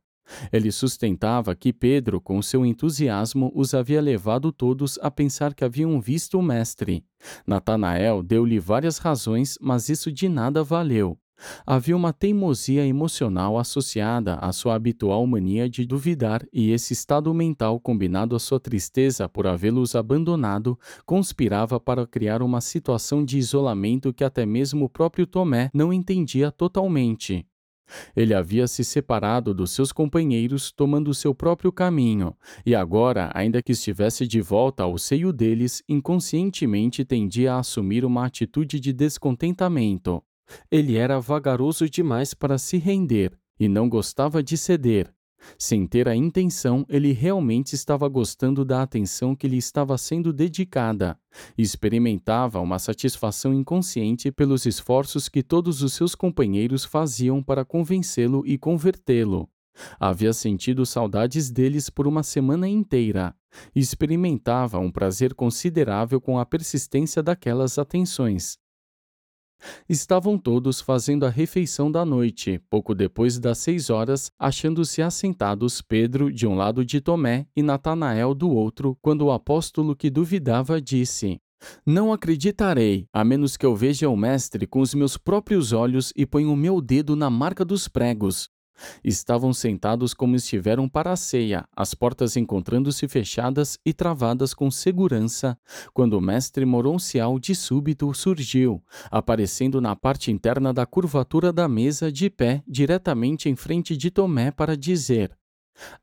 Ele 0.52 0.72
sustentava 0.72 1.56
que 1.56 1.72
Pedro, 1.72 2.20
com 2.20 2.42
seu 2.42 2.66
entusiasmo, 2.66 3.52
os 3.56 3.74
havia 3.74 4.02
levado 4.02 4.52
todos 4.52 5.00
a 5.02 5.10
pensar 5.10 5.54
que 5.54 5.64
haviam 5.64 6.00
visto 6.02 6.38
o 6.38 6.44
Mestre. 6.44 7.06
Natanael 7.46 8.22
deu-lhe 8.22 8.60
várias 8.60 8.98
razões, 8.98 9.58
mas 9.62 9.90
isso 9.90 10.12
de 10.12 10.28
nada 10.28 10.64
valeu. 10.64 11.18
Havia 11.66 11.96
uma 11.96 12.12
teimosia 12.12 12.86
emocional 12.86 13.58
associada 13.58 14.36
à 14.36 14.52
sua 14.52 14.76
habitual 14.76 15.26
mania 15.28 15.70
de 15.70 15.86
duvidar, 15.86 16.46
e 16.52 16.72
esse 16.72 16.94
estado 16.94 17.34
mental, 17.34 17.80
combinado 17.80 18.36
à 18.36 18.40
sua 18.40 18.60
tristeza 18.60 19.30
por 19.30 19.48
havê-los 19.48 19.96
abandonado, 19.96 20.78
conspirava 21.06 21.80
para 21.80 22.08
criar 22.08 22.42
uma 22.42 22.62
situação 22.62 23.24
de 23.24 23.38
isolamento 23.38 24.14
que 24.14 24.24
até 24.24 24.46
mesmo 24.46 24.86
o 24.86 24.90
próprio 24.90 25.28
Tomé 25.28 25.70
não 25.74 25.94
entendia 25.94 26.52
totalmente. 26.52 27.46
Ele 28.16 28.34
havia 28.34 28.68
se 28.68 28.84
separado 28.84 29.54
dos 29.54 29.72
seus 29.72 29.92
companheiros, 29.92 30.72
tomando 30.72 31.14
seu 31.14 31.34
próprio 31.34 31.72
caminho, 31.72 32.36
e 32.66 32.76
agora, 32.76 33.32
ainda 33.34 33.62
que 33.62 33.72
estivesse 33.72 34.28
de 34.28 34.42
volta 34.42 34.84
ao 34.84 34.98
seio 34.98 35.32
deles, 35.32 35.82
inconscientemente 35.88 37.06
tendia 37.06 37.54
a 37.54 37.60
assumir 37.60 38.04
uma 38.04 38.26
atitude 38.26 38.80
de 38.80 38.92
descontentamento. 38.92 40.22
Ele 40.72 40.96
era 40.96 41.20
vagaroso 41.20 41.90
demais 41.90 42.34
para 42.34 42.58
se 42.58 42.78
render 42.78 43.38
e 43.60 43.68
não 43.68 43.90
gostava 43.90 44.42
de 44.44 44.58
ceder. 44.58 45.14
Sem 45.58 45.86
ter 45.86 46.08
a 46.08 46.16
intenção, 46.16 46.86
ele 46.90 47.12
realmente 47.12 47.74
estava 47.74 48.08
gostando 48.08 48.66
da 48.66 48.82
atenção 48.82 49.36
que 49.36 49.48
lhe 49.48 49.58
estava 49.58 49.98
sendo 49.98 50.34
dedicada. 50.34 51.18
Experimentava 51.58 52.60
uma 52.60 52.80
satisfação 52.80 53.54
inconsciente 53.54 54.32
pelos 54.32 54.66
esforços 54.66 55.30
que 55.30 55.44
todos 55.44 55.82
os 55.82 55.94
seus 55.94 56.16
companheiros 56.16 56.84
faziam 56.84 57.42
para 57.42 57.64
convencê-lo 57.64 58.44
e 58.46 58.58
convertê-lo. 58.58 59.50
Havia 60.00 60.34
sentido 60.34 60.86
saudades 60.86 61.52
deles 61.52 61.90
por 61.90 62.08
uma 62.08 62.24
semana 62.24 62.68
inteira. 62.68 63.36
Experimentava 63.76 64.80
um 64.80 64.92
prazer 64.92 65.34
considerável 65.36 66.20
com 66.20 66.40
a 66.40 66.46
persistência 66.46 67.22
daquelas 67.22 67.78
atenções. 67.78 68.58
Estavam 69.90 70.38
todos 70.38 70.80
fazendo 70.82 71.26
a 71.26 71.30
refeição 71.30 71.92
da 71.92 72.06
noite, 72.06 72.62
pouco 72.70 72.94
depois 72.94 73.40
das 73.40 73.58
seis 73.58 73.90
horas, 73.90 74.32
achando-se 74.38 75.02
assentados 75.02 75.82
Pedro 75.82 76.32
de 76.32 76.46
um 76.46 76.56
lado 76.56 76.86
de 76.86 77.02
Tomé 77.02 77.48
e 77.56 77.62
Natanael 77.62 78.34
do 78.34 78.50
outro, 78.50 78.98
quando 79.02 79.24
o 79.26 79.32
apóstolo 79.32 79.96
que 79.96 80.10
duvidava 80.10 80.82
disse: 80.82 81.40
Não 81.86 82.14
acreditarei, 82.14 83.08
a 83.12 83.24
menos 83.24 83.58
que 83.58 83.66
eu 83.66 83.76
veja 83.76 84.10
o 84.10 84.18
Mestre 84.18 84.68
com 84.68 84.80
os 84.80 84.94
meus 84.94 85.18
próprios 85.18 85.74
olhos 85.74 86.14
e 86.16 86.26
ponha 86.26 86.50
o 86.50 86.56
meu 86.56 86.82
dedo 86.82 87.16
na 87.16 87.30
marca 87.30 87.66
dos 87.66 87.88
pregos. 87.88 88.50
Estavam 89.04 89.54
sentados 89.54 90.14
como 90.14 90.36
estiveram 90.36 90.88
para 90.88 91.12
a 91.12 91.16
ceia, 91.16 91.68
as 91.76 91.94
portas 91.94 92.36
encontrando-se 92.38 93.08
fechadas 93.08 93.78
e 93.86 93.94
travadas 93.94 94.54
com 94.54 94.70
segurança, 94.70 95.58
quando 95.94 96.14
o 96.14 96.22
mestre 96.22 96.66
moroncial 96.66 97.40
de 97.40 97.56
súbito 97.56 98.14
surgiu, 98.14 98.84
aparecendo 99.10 99.82
na 99.82 99.96
parte 99.96 100.32
interna 100.32 100.74
da 100.74 100.86
curvatura 100.86 101.52
da 101.52 101.68
mesa 101.68 102.12
de 102.12 102.30
pé 102.30 102.64
diretamente 102.68 103.50
em 103.50 103.56
frente 103.56 103.96
de 103.96 104.12
Tomé 104.12 104.52
para 104.52 104.76
dizer: 104.78 105.38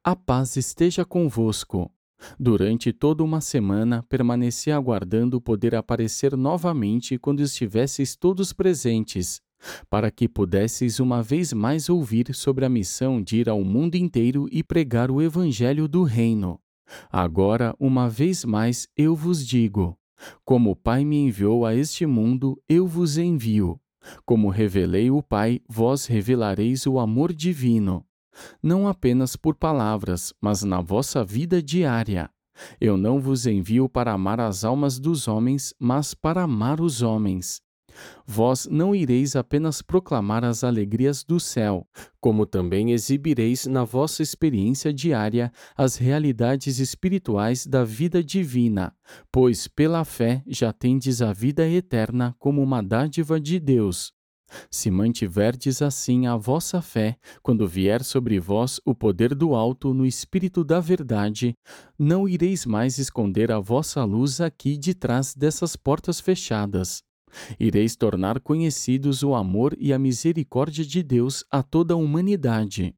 A 0.03 0.15
paz 0.17 0.57
esteja 0.57 1.05
convosco. 1.05 1.91
Durante 2.39 2.93
toda 2.93 3.23
uma 3.23 3.41
semana 3.41 4.03
permaneci 4.09 4.71
aguardando 4.71 5.41
poder 5.41 5.75
aparecer 5.75 6.37
novamente 6.37 7.19
quando 7.19 7.41
estivesseis 7.41 8.17
todos 8.17 8.53
presentes, 8.53 9.43
para 9.89 10.11
que 10.11 10.29
pudesseis 10.29 11.01
uma 11.01 11.23
vez 11.23 11.53
mais 11.53 11.89
ouvir 11.89 12.35
sobre 12.35 12.65
a 12.65 12.69
missão 12.69 13.23
de 13.23 13.37
ir 13.37 13.49
ao 13.49 13.63
mundo 13.63 13.95
inteiro 13.95 14.47
e 14.51 14.63
pregar 14.63 15.11
o 15.11 15.23
Evangelho 15.23 15.89
do 15.89 16.03
Reino. 16.03 16.61
Agora, 17.11 17.75
uma 17.79 18.09
vez 18.09 18.45
mais, 18.45 18.87
eu 18.97 19.15
vos 19.17 19.47
digo: 19.47 19.99
como 20.45 20.71
o 20.71 20.77
Pai 20.77 21.05
me 21.05 21.17
enviou 21.17 21.67
a 21.67 21.75
este 21.75 22.07
mundo, 22.07 22.61
eu 22.69 22.87
vos 22.87 23.19
envio. 23.19 23.81
Como 24.25 24.51
revelei 24.51 25.11
o 25.11 25.23
Pai, 25.23 25.61
vós 25.69 26.07
revelareis 26.07 26.87
o 26.87 26.99
amor 26.99 27.33
divino. 27.33 28.05
Não 28.63 28.89
apenas 28.89 29.37
por 29.37 29.55
palavras, 29.55 30.35
mas 30.41 30.63
na 30.63 30.81
vossa 30.81 31.25
vida 31.25 31.63
diária. 31.63 32.31
Eu 32.81 32.97
não 32.97 33.21
vos 33.21 33.47
envio 33.47 33.89
para 33.89 34.13
amar 34.13 34.41
as 34.41 34.65
almas 34.65 34.99
dos 34.99 35.27
homens, 35.27 35.75
mas 35.79 36.15
para 36.15 36.43
amar 36.43 36.81
os 36.81 37.03
homens. 37.03 37.61
Vós 38.27 38.67
não 38.71 38.95
ireis 38.95 39.37
apenas 39.37 39.83
proclamar 39.83 40.45
as 40.45 40.65
alegrias 40.65 41.23
do 41.23 41.39
céu, 41.39 41.87
como 42.21 42.47
também 42.47 42.93
exibireis 42.93 43.67
na 43.67 43.85
vossa 43.85 44.23
experiência 44.23 44.93
diária 44.93 45.53
as 45.77 45.97
realidades 45.97 46.79
espirituais 46.79 47.67
da 47.67 47.85
vida 47.85 48.23
divina, 48.23 48.95
pois 49.31 49.69
pela 49.69 50.05
fé 50.05 50.43
já 50.47 50.73
tendes 50.73 51.21
a 51.23 51.33
vida 51.33 51.69
eterna 51.69 52.35
como 52.39 52.63
uma 52.63 52.83
dádiva 52.83 53.41
de 53.41 53.59
Deus. 53.59 54.13
Se 54.71 54.91
mantiverdes 54.91 55.83
assim 55.83 56.27
a 56.27 56.37
vossa 56.37 56.81
fé, 56.81 57.17
quando 57.43 57.67
vier 57.67 58.03
sobre 58.03 58.39
vós 58.39 58.81
o 58.85 58.95
poder 58.95 59.35
do 59.35 59.55
alto 59.55 59.93
no 59.93 60.07
espírito 60.07 60.63
da 60.65 60.81
verdade, 60.81 61.55
não 61.99 62.29
ireis 62.29 62.67
mais 62.67 62.99
esconder 62.99 63.51
a 63.51 63.59
vossa 63.59 64.05
luz 64.05 64.41
aqui 64.41 64.77
de 64.77 64.95
trás 64.95 65.35
dessas 65.35 65.77
portas 65.77 66.21
fechadas. 66.21 67.03
Ireis 67.59 67.97
tornar 67.97 68.41
conhecidos 68.41 69.23
o 69.23 69.35
amor 69.35 69.77
e 69.79 69.93
a 69.93 69.99
misericórdia 69.99 70.85
de 70.85 71.03
Deus 71.03 71.45
a 71.51 71.63
toda 71.63 71.95
a 71.95 71.97
humanidade. 71.97 72.95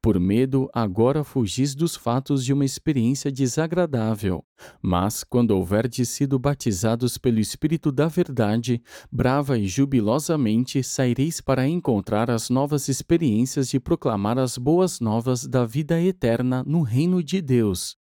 Por 0.00 0.18
medo, 0.18 0.68
agora 0.72 1.22
fugis 1.22 1.74
dos 1.74 1.94
fatos 1.94 2.44
de 2.44 2.52
uma 2.52 2.64
experiência 2.64 3.30
desagradável. 3.30 4.44
Mas, 4.80 5.22
quando 5.22 5.50
houverdes 5.50 6.08
sido 6.08 6.38
batizados 6.38 7.18
pelo 7.18 7.38
Espírito 7.38 7.92
da 7.92 8.08
Verdade, 8.08 8.82
brava 9.12 9.58
e 9.58 9.66
jubilosamente 9.66 10.82
saireis 10.82 11.40
para 11.40 11.68
encontrar 11.68 12.30
as 12.30 12.48
novas 12.48 12.88
experiências 12.88 13.68
de 13.68 13.78
proclamar 13.78 14.38
as 14.38 14.56
boas 14.56 15.00
novas 15.00 15.46
da 15.46 15.64
vida 15.64 16.00
eterna 16.00 16.64
no 16.66 16.82
reino 16.82 17.22
de 17.22 17.40
Deus. 17.40 17.96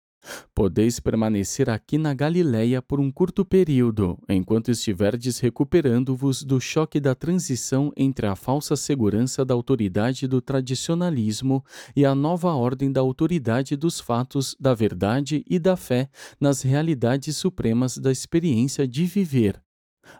Podeis 0.53 0.99
permanecer 0.99 1.69
aqui 1.69 1.97
na 1.97 2.13
Galiléia 2.13 2.81
por 2.81 2.99
um 2.99 3.11
curto 3.11 3.43
período, 3.43 4.17
enquanto 4.29 4.71
estiverdes 4.71 5.39
recuperando-vos 5.39 6.43
do 6.43 6.59
choque 6.59 6.99
da 6.99 7.15
transição 7.15 7.91
entre 7.97 8.27
a 8.27 8.35
falsa 8.35 8.75
segurança 8.75 9.43
da 9.43 9.53
autoridade 9.53 10.27
do 10.27 10.41
tradicionalismo 10.41 11.63
e 11.95 12.05
a 12.05 12.13
nova 12.13 12.53
ordem 12.53 12.91
da 12.91 13.01
autoridade 13.01 13.75
dos 13.75 13.99
fatos, 13.99 14.55
da 14.59 14.73
verdade 14.73 15.43
e 15.49 15.59
da 15.59 15.75
fé 15.75 16.09
nas 16.39 16.61
realidades 16.61 17.35
supremas 17.37 17.97
da 17.97 18.11
experiência 18.11 18.87
de 18.87 19.05
viver. 19.05 19.64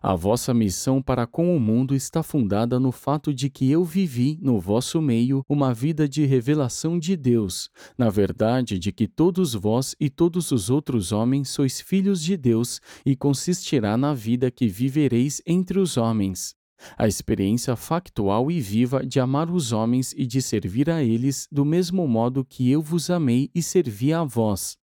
A 0.02 0.15
vossa 0.15 0.54
missão 0.54 1.02
para 1.02 1.26
com 1.26 1.56
o 1.56 1.60
mundo 1.60 1.95
está 1.95 2.21
fundada 2.21 2.80
no 2.80 2.91
fato 2.91 3.34
de 3.34 3.50
que 3.50 3.69
eu 3.69 3.84
vivi 3.84 4.38
no 4.41 4.60
vosso 4.60 5.02
meio 5.02 5.43
uma 5.48 5.74
vida 5.74 6.08
de 6.08 6.26
revelação 6.26 6.98
de 6.98 7.15
Deus, 7.15 7.69
na 7.98 8.10
verdade 8.10 8.78
de 8.78 8.91
que 8.91 9.08
todos 9.08 9.54
vós 9.54 9.95
e 10.00 10.10
todos 10.10 10.52
os 10.52 10.69
outros 10.69 11.12
homens 11.12 11.50
sois 11.50 11.80
filhos 11.82 12.21
de 12.21 12.38
Deus 12.38 12.80
e 13.06 13.15
consistirá 13.15 13.98
na 13.98 14.13
vida 14.13 14.52
que 14.52 14.67
vivereis 14.67 15.41
entre 15.45 15.80
os 15.80 15.98
homens. 15.98 16.56
A 16.98 17.08
experiência 17.08 17.76
factual 17.76 18.52
e 18.52 18.60
viva 18.60 19.06
de 19.06 19.19
amar 19.19 19.50
os 19.50 19.71
homens 19.71 20.13
e 20.15 20.26
de 20.26 20.41
servir 20.41 20.89
a 20.89 21.02
eles 21.02 21.48
do 21.52 21.65
mesmo 21.65 22.08
modo 22.08 22.45
que 22.45 22.69
eu 22.69 22.82
vos 22.82 23.10
amei 23.10 23.50
e 23.56 23.62
servi 23.62 24.13
a 24.13 24.24
vós. 24.24 24.78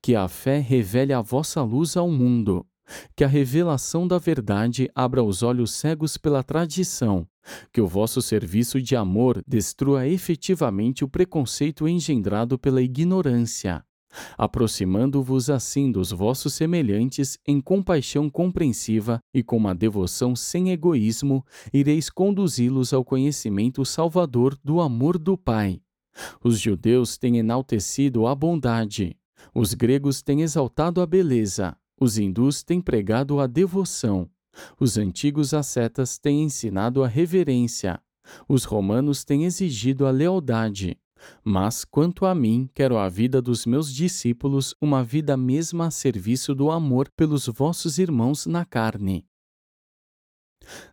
Que 0.00 0.14
a 0.14 0.28
fé 0.28 0.58
revele 0.58 1.12
a 1.12 1.20
vossa 1.20 1.62
luz 1.62 1.96
ao 1.96 2.10
mundo. 2.10 2.66
Que 3.16 3.24
a 3.24 3.28
revelação 3.28 4.06
da 4.06 4.18
verdade 4.18 4.90
abra 4.94 5.22
os 5.22 5.42
olhos 5.42 5.72
cegos 5.72 6.16
pela 6.16 6.42
tradição. 6.42 7.26
Que 7.72 7.80
o 7.80 7.86
vosso 7.86 8.22
serviço 8.22 8.80
de 8.80 8.96
amor 8.96 9.42
destrua 9.46 10.06
efetivamente 10.06 11.04
o 11.04 11.08
preconceito 11.08 11.86
engendrado 11.88 12.58
pela 12.58 12.82
ignorância. 12.82 13.84
Aproximando-vos 14.38 15.50
assim 15.50 15.90
dos 15.90 16.10
vossos 16.10 16.54
semelhantes 16.54 17.38
em 17.46 17.60
compaixão 17.60 18.30
compreensiva 18.30 19.20
e 19.32 19.42
com 19.42 19.56
uma 19.56 19.74
devoção 19.74 20.36
sem 20.36 20.70
egoísmo, 20.70 21.44
ireis 21.72 22.08
conduzi-los 22.08 22.92
ao 22.92 23.04
conhecimento 23.04 23.84
salvador 23.84 24.56
do 24.62 24.80
amor 24.80 25.18
do 25.18 25.36
Pai. 25.36 25.80
Os 26.42 26.60
judeus 26.60 27.18
têm 27.18 27.38
enaltecido 27.38 28.26
a 28.26 28.34
bondade, 28.34 29.16
os 29.52 29.74
gregos 29.74 30.22
têm 30.22 30.42
exaltado 30.42 31.00
a 31.00 31.06
beleza, 31.06 31.76
os 32.00 32.18
hindus 32.18 32.62
têm 32.62 32.80
pregado 32.80 33.40
a 33.40 33.46
devoção. 33.46 34.28
Os 34.78 34.96
antigos 34.96 35.52
ascetas 35.52 36.18
têm 36.18 36.44
ensinado 36.44 37.02
a 37.02 37.08
reverência. 37.08 38.00
Os 38.48 38.64
romanos 38.64 39.24
têm 39.24 39.44
exigido 39.44 40.06
a 40.06 40.10
lealdade. 40.10 40.98
Mas, 41.42 41.84
quanto 41.84 42.26
a 42.26 42.34
mim, 42.34 42.68
quero 42.74 42.98
a 42.98 43.08
vida 43.08 43.40
dos 43.40 43.64
meus 43.64 43.92
discípulos, 43.92 44.74
uma 44.80 45.02
vida 45.02 45.36
mesma 45.36 45.86
a 45.86 45.90
serviço 45.90 46.54
do 46.54 46.70
amor 46.70 47.10
pelos 47.16 47.46
vossos 47.46 47.98
irmãos 47.98 48.46
na 48.46 48.64
carne. 48.64 49.26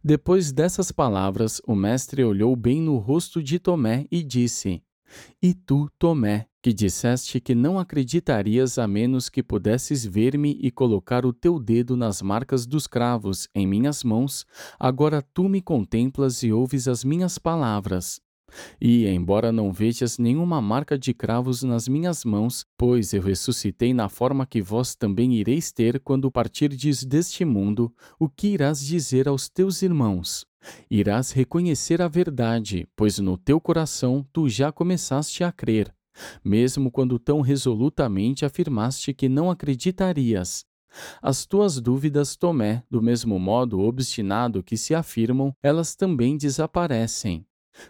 Depois 0.03 0.51
dessas 0.51 0.91
palavras, 0.91 1.61
o 1.65 1.75
mestre 1.75 2.23
olhou 2.23 2.55
bem 2.55 2.81
no 2.81 2.97
rosto 2.97 3.41
de 3.41 3.59
Tomé 3.59 4.05
e 4.11 4.23
disse: 4.23 4.83
E 5.41 5.53
tu, 5.53 5.89
Tomé, 5.97 6.47
que 6.61 6.71
disseste 6.71 7.39
que 7.39 7.55
não 7.55 7.79
acreditarias 7.79 8.77
a 8.77 8.87
menos 8.87 9.29
que 9.29 9.41
pudesses 9.41 10.05
ver-me 10.05 10.57
e 10.61 10.69
colocar 10.69 11.25
o 11.25 11.33
teu 11.33 11.59
dedo 11.59 11.97
nas 11.97 12.21
marcas 12.21 12.65
dos 12.65 12.85
cravos 12.85 13.47
em 13.55 13.65
minhas 13.65 14.03
mãos, 14.03 14.45
agora 14.79 15.21
tu 15.21 15.49
me 15.49 15.61
contemplas 15.61 16.43
e 16.43 16.51
ouves 16.51 16.87
as 16.87 17.03
minhas 17.03 17.37
palavras. 17.37 18.21
E, 18.79 19.07
embora 19.07 19.51
não 19.51 19.71
vejas 19.71 20.17
nenhuma 20.17 20.61
marca 20.61 20.97
de 20.97 21.13
cravos 21.13 21.63
nas 21.63 21.87
minhas 21.87 22.25
mãos, 22.25 22.65
pois 22.77 23.13
eu 23.13 23.21
ressuscitei 23.21 23.93
na 23.93 24.09
forma 24.09 24.45
que 24.45 24.61
vós 24.61 24.95
também 24.95 25.33
ireis 25.35 25.71
ter 25.71 25.99
quando 25.99 26.31
partirdes 26.31 27.03
deste 27.03 27.45
mundo, 27.45 27.93
o 28.19 28.29
que 28.29 28.47
irás 28.49 28.85
dizer 28.85 29.27
aos 29.27 29.49
teus 29.49 29.81
irmãos? 29.81 30.45
Irás 30.89 31.31
reconhecer 31.31 32.01
a 32.01 32.07
verdade, 32.07 32.87
pois 32.95 33.17
no 33.19 33.37
teu 33.37 33.59
coração 33.59 34.25
tu 34.31 34.47
já 34.47 34.71
começaste 34.71 35.43
a 35.43 35.51
crer 35.51 35.93
mesmo 36.43 36.91
quando 36.91 37.17
tão 37.19 37.41
resolutamente 37.41 38.45
afirmaste 38.45 39.13
que 39.13 39.29
não 39.29 39.49
acreditarias. 39.49 40.65
As 41.21 41.45
tuas 41.45 41.79
dúvidas, 41.79 42.35
Tomé, 42.35 42.83
do 42.89 43.01
mesmo 43.01 43.39
modo 43.39 43.79
obstinado 43.79 44.61
que 44.61 44.75
se 44.75 44.93
afirmam, 44.93 45.55
elas 45.63 45.95
também 45.95 46.35
desaparecem. 46.35 47.45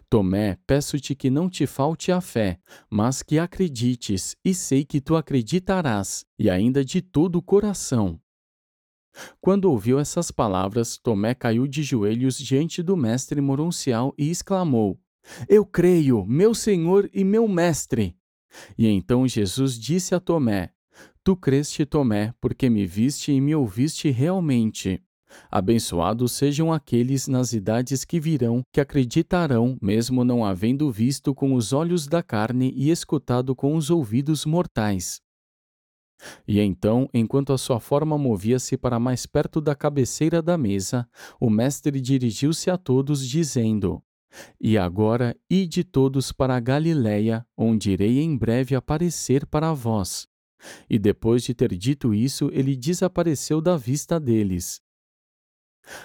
Tomé, 0.10 0.58
peço-te 0.68 1.16
que 1.16 1.30
não 1.30 1.50
te 1.50 1.66
falte 1.66 2.12
a 2.12 2.22
fé, 2.22 2.60
mas 2.90 3.24
que 3.24 3.40
acredites, 3.40 4.36
e 4.44 4.54
sei 4.54 4.86
que 4.86 5.02
tu 5.02 5.16
acreditarás, 5.16 6.26
e 6.38 6.50
ainda 6.50 6.86
de 6.86 7.02
todo 7.02 7.38
o 7.38 7.42
coração. 7.42 8.20
Quando 9.42 9.66
ouviu 9.66 10.00
essas 10.00 10.32
palavras, 10.32 10.98
Tomé 10.98 11.34
caiu 11.34 11.68
de 11.68 11.84
joelhos 11.84 12.38
diante 12.38 12.82
do 12.82 12.96
mestre 12.96 13.42
moroncial 13.42 14.14
e 14.18 14.30
exclamou: 14.30 15.00
eu 15.48 15.66
creio, 15.66 16.26
meu 16.26 16.54
Senhor 16.54 17.10
e 17.14 17.24
meu 17.24 17.48
Mestre. 17.48 18.16
E 18.78 18.88
então 18.88 19.28
Jesus 19.28 19.78
disse 19.80 20.14
a 20.14 20.20
Tomé: 20.20 20.74
Tu 21.24 21.36
creste, 21.36 21.86
Tomé, 21.86 22.34
porque 22.42 22.70
me 22.70 22.86
viste 22.86 23.32
e 23.32 23.40
me 23.40 23.56
ouviste 23.56 24.10
realmente. 24.10 25.02
Abençoados 25.50 26.32
sejam 26.32 26.72
aqueles 26.72 27.28
nas 27.28 27.54
idades 27.54 28.04
que 28.04 28.20
virão, 28.20 28.62
que 28.72 28.82
acreditarão, 28.82 29.78
mesmo 29.82 30.24
não 30.24 30.46
havendo 30.46 30.92
visto 30.92 31.34
com 31.34 31.54
os 31.54 31.74
olhos 31.74 32.08
da 32.08 32.22
carne 32.22 32.74
e 32.76 32.90
escutado 32.90 33.56
com 33.56 33.76
os 33.76 33.90
ouvidos 33.90 34.46
mortais. 34.46 35.22
E 36.48 36.60
então, 36.60 37.10
enquanto 37.14 37.52
a 37.54 37.58
sua 37.58 37.80
forma 37.80 38.18
movia-se 38.18 38.78
para 38.78 39.00
mais 39.00 39.26
perto 39.26 39.60
da 39.60 39.76
cabeceira 39.76 40.42
da 40.42 40.58
mesa, 40.58 41.08
o 41.40 41.50
mestre 41.50 42.00
dirigiu-se 42.00 42.70
a 42.70 42.78
todos, 42.78 43.28
dizendo: 43.28 44.02
E 44.60 44.78
agora 44.78 45.36
ide 45.50 45.84
todos 45.84 46.32
para 46.32 46.56
a 46.56 46.60
Galiléia, 46.60 47.46
onde 47.58 47.92
irei 47.92 48.20
em 48.20 48.38
breve 48.38 48.76
aparecer 48.76 49.46
para 49.46 49.74
vós. 49.74 50.28
E 50.90 51.00
depois 51.00 51.44
de 51.44 51.56
ter 51.56 51.76
dito 51.76 52.14
isso, 52.14 52.50
ele 52.54 52.76
desapareceu 52.76 53.60
da 53.60 53.76
vista 53.76 54.20
deles. 54.20 54.80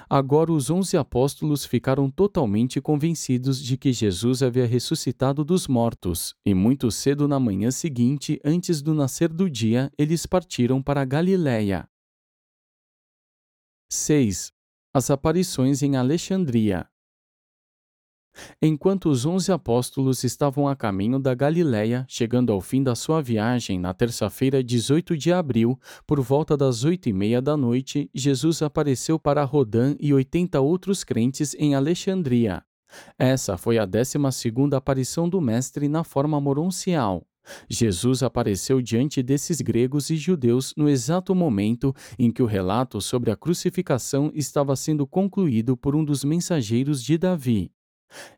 Agora 0.08 0.52
os 0.52 0.70
onze 0.70 0.96
apóstolos 0.96 1.64
ficaram 1.64 2.10
totalmente 2.10 2.80
convencidos 2.80 3.60
de 3.62 3.76
que 3.76 3.92
Jesus 3.92 4.42
havia 4.42 4.66
ressuscitado 4.66 5.44
dos 5.44 5.68
mortos, 5.68 6.34
e 6.44 6.54
muito 6.54 6.90
cedo 6.90 7.28
na 7.28 7.38
manhã 7.38 7.70
seguinte, 7.70 8.40
antes 8.44 8.80
do 8.82 8.94
nascer 8.94 9.28
do 9.32 9.48
dia, 9.48 9.90
eles 9.98 10.26
partiram 10.26 10.82
para 10.82 11.04
Galiléia. 11.04 11.88
6. 13.90 14.52
As 14.94 15.10
aparições 15.10 15.82
em 15.82 15.96
Alexandria. 15.96 16.88
Enquanto 18.60 19.08
os 19.08 19.24
onze 19.24 19.52
apóstolos 19.52 20.24
estavam 20.24 20.68
a 20.68 20.76
caminho 20.76 21.18
da 21.18 21.34
Galiléia, 21.34 22.04
chegando 22.08 22.52
ao 22.52 22.60
fim 22.60 22.82
da 22.82 22.94
sua 22.94 23.20
viagem 23.22 23.78
na 23.78 23.92
terça-feira, 23.94 24.62
18 24.62 25.16
de 25.16 25.32
abril, 25.32 25.78
por 26.06 26.20
volta 26.20 26.56
das 26.56 26.84
oito 26.84 27.08
e 27.08 27.12
meia 27.12 27.40
da 27.40 27.56
noite, 27.56 28.10
Jesus 28.14 28.62
apareceu 28.62 29.18
para 29.18 29.44
Rodã 29.44 29.94
e 30.00 30.12
oitenta 30.12 30.60
outros 30.60 31.04
crentes 31.04 31.54
em 31.58 31.74
Alexandria. 31.74 32.62
Essa 33.18 33.56
foi 33.56 33.78
a 33.78 33.84
décima 33.84 34.30
segunda 34.30 34.76
aparição 34.76 35.28
do 35.28 35.40
Mestre 35.40 35.88
na 35.88 36.04
forma 36.04 36.40
moroncial. 36.40 37.26
Jesus 37.68 38.22
apareceu 38.22 38.80
diante 38.80 39.22
desses 39.22 39.60
gregos 39.60 40.10
e 40.10 40.16
judeus 40.16 40.74
no 40.76 40.88
exato 40.88 41.34
momento 41.34 41.94
em 42.18 42.30
que 42.30 42.42
o 42.42 42.46
relato 42.46 43.00
sobre 43.00 43.30
a 43.30 43.36
crucificação 43.36 44.30
estava 44.34 44.74
sendo 44.74 45.06
concluído 45.06 45.76
por 45.76 45.94
um 45.94 46.04
dos 46.04 46.24
mensageiros 46.24 47.02
de 47.02 47.16
Davi. 47.16 47.70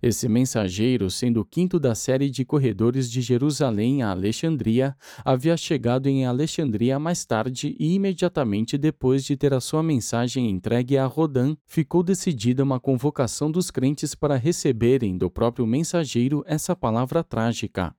Esse 0.03 0.29
mensageiro, 0.29 1.11
sendo 1.11 1.41
o 1.41 1.45
quinto 1.45 1.79
da 1.79 1.95
série 1.95 2.31
de 2.31 2.45
corredores 2.45 3.11
de 3.11 3.21
Jerusalém 3.21 4.03
a 4.03 4.11
Alexandria, 4.11 4.97
havia 5.25 5.57
chegado 5.57 6.07
em 6.09 6.25
Alexandria 6.25 6.99
mais 6.99 7.25
tarde 7.25 7.77
e 7.79 7.95
imediatamente 7.95 8.79
depois 8.79 9.25
de 9.25 9.37
ter 9.37 9.53
a 9.53 9.61
sua 9.61 9.83
mensagem 9.83 10.49
entregue 10.51 10.97
a 10.97 11.07
Rodã, 11.07 11.57
ficou 11.67 12.03
decidida 12.03 12.63
uma 12.63 12.81
convocação 12.81 13.51
dos 13.51 13.71
crentes 13.71 14.15
para 14.15 14.37
receberem 14.37 15.17
do 15.17 15.31
próprio 15.31 15.67
mensageiro 15.67 16.43
essa 16.47 16.75
palavra 16.75 17.23
trágica. 17.23 17.95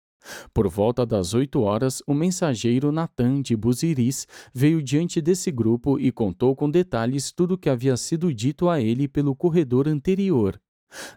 Por 0.53 0.67
volta 0.67 1.05
das 1.05 1.33
oito 1.33 1.61
horas, 1.61 2.03
o 2.05 2.13
mensageiro 2.13 2.91
Natan 2.91 3.41
de 3.41 3.55
Buziris 3.55 4.27
veio 4.53 4.83
diante 4.83 5.21
desse 5.21 5.49
grupo 5.49 5.97
e 5.97 6.11
contou 6.11 6.55
com 6.55 6.69
detalhes 6.69 7.31
tudo 7.31 7.53
o 7.53 7.57
que 7.57 7.69
havia 7.69 7.95
sido 7.95 8.33
dito 8.33 8.67
a 8.69 8.81
ele 8.81 9.07
pelo 9.07 9.35
corredor 9.35 9.87
anterior. 9.87 10.59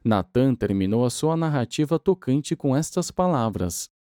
Natan 0.05 0.55
terminou 0.55 1.05
a 1.05 1.11
sua 1.11 1.37
narrativa 1.37 1.99
tocante 1.99 2.55
com 2.55 2.77
estas 2.77 3.11
palavras. 3.11 3.91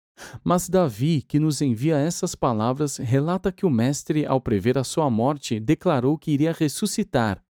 Mas 0.44 0.68
Davi, 0.68 1.22
que 1.22 1.38
nos 1.38 1.60
envia 1.62 1.96
essas 1.96 2.34
palavras, 2.34 2.98
relata 2.98 3.50
que 3.50 3.64
o 3.64 3.70
mestre, 3.70 4.26
ao 4.26 4.40
prever 4.40 4.76
a 4.76 4.84
sua 4.84 5.08
morte, 5.08 5.58
declarou 5.58 6.18
que 6.18 6.30
iria 6.30 6.52
ressuscitar. 6.52 7.42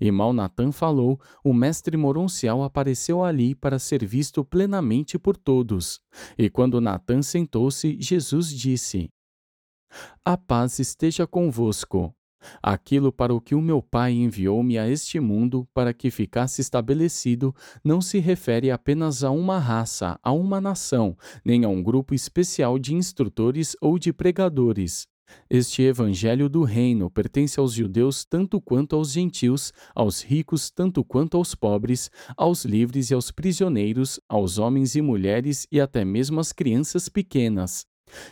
E 0.00 0.10
mal 0.10 0.32
Natan 0.32 0.72
falou, 0.72 1.20
o 1.44 1.52
mestre 1.52 1.96
moroncial 1.96 2.62
apareceu 2.62 3.22
ali 3.22 3.54
para 3.54 3.78
ser 3.78 4.04
visto 4.04 4.44
plenamente 4.44 5.18
por 5.18 5.36
todos. 5.36 6.00
E 6.38 6.48
quando 6.48 6.80
Natan 6.80 7.22
sentou-se, 7.22 8.00
Jesus 8.00 8.50
disse: 8.50 9.10
A 10.24 10.36
paz 10.36 10.78
esteja 10.78 11.26
convosco. 11.26 12.14
Aquilo 12.62 13.12
para 13.12 13.34
o 13.34 13.40
que 13.40 13.54
o 13.54 13.62
meu 13.62 13.82
Pai 13.82 14.12
enviou-me 14.12 14.78
a 14.78 14.88
este 14.88 15.18
mundo 15.20 15.68
para 15.74 15.92
que 15.92 16.10
ficasse 16.10 16.60
estabelecido 16.60 17.54
não 17.84 18.00
se 18.00 18.18
refere 18.18 18.70
apenas 18.70 19.24
a 19.24 19.30
uma 19.30 19.58
raça, 19.58 20.18
a 20.22 20.32
uma 20.32 20.60
nação, 20.60 21.16
nem 21.44 21.64
a 21.64 21.68
um 21.68 21.82
grupo 21.82 22.14
especial 22.14 22.78
de 22.78 22.94
instrutores 22.94 23.76
ou 23.80 23.98
de 23.98 24.12
pregadores. 24.12 25.06
Este 25.50 25.82
evangelho 25.82 26.48
do 26.48 26.62
reino 26.62 27.10
pertence 27.10 27.60
aos 27.60 27.72
judeus 27.72 28.24
tanto 28.24 28.60
quanto 28.60 28.96
aos 28.96 29.12
gentios, 29.12 29.72
aos 29.94 30.22
ricos 30.22 30.70
tanto 30.70 31.04
quanto 31.04 31.36
aos 31.36 31.54
pobres, 31.54 32.10
aos 32.36 32.64
livres 32.64 33.10
e 33.10 33.14
aos 33.14 33.30
prisioneiros, 33.30 34.18
aos 34.28 34.58
homens 34.58 34.94
e 34.94 35.02
mulheres 35.02 35.66
e 35.70 35.80
até 35.80 36.04
mesmo 36.04 36.40
às 36.40 36.52
crianças 36.52 37.08
pequenas. 37.08 37.86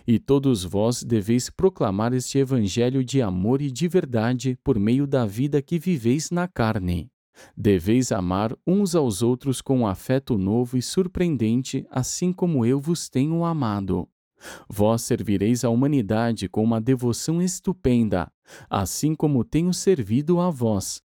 E 0.06 0.18
todos 0.18 0.64
vós 0.64 1.02
deveis 1.02 1.50
proclamar 1.50 2.12
este 2.12 2.38
Evangelho 2.38 3.04
de 3.04 3.20
amor 3.22 3.60
e 3.60 3.70
de 3.70 3.88
verdade 3.88 4.58
por 4.62 4.78
meio 4.78 5.06
da 5.06 5.26
vida 5.26 5.60
que 5.62 5.78
viveis 5.78 6.30
na 6.30 6.48
carne. 6.48 7.10
Deveis 7.56 8.12
amar 8.12 8.56
uns 8.66 8.94
aos 8.94 9.22
outros 9.22 9.60
com 9.60 9.80
um 9.80 9.86
afeto 9.86 10.38
novo 10.38 10.76
e 10.76 10.82
surpreendente, 10.82 11.86
assim 11.90 12.32
como 12.32 12.64
eu 12.64 12.80
vos 12.80 13.08
tenho 13.08 13.44
amado. 13.44 14.08
Vós 14.68 15.02
servireis 15.02 15.64
a 15.64 15.70
humanidade 15.70 16.48
com 16.48 16.62
uma 16.62 16.80
devoção 16.80 17.40
estupenda, 17.40 18.30
assim 18.68 19.14
como 19.14 19.44
tenho 19.44 19.72
servido 19.72 20.40
a 20.40 20.50
vós, 20.50 21.02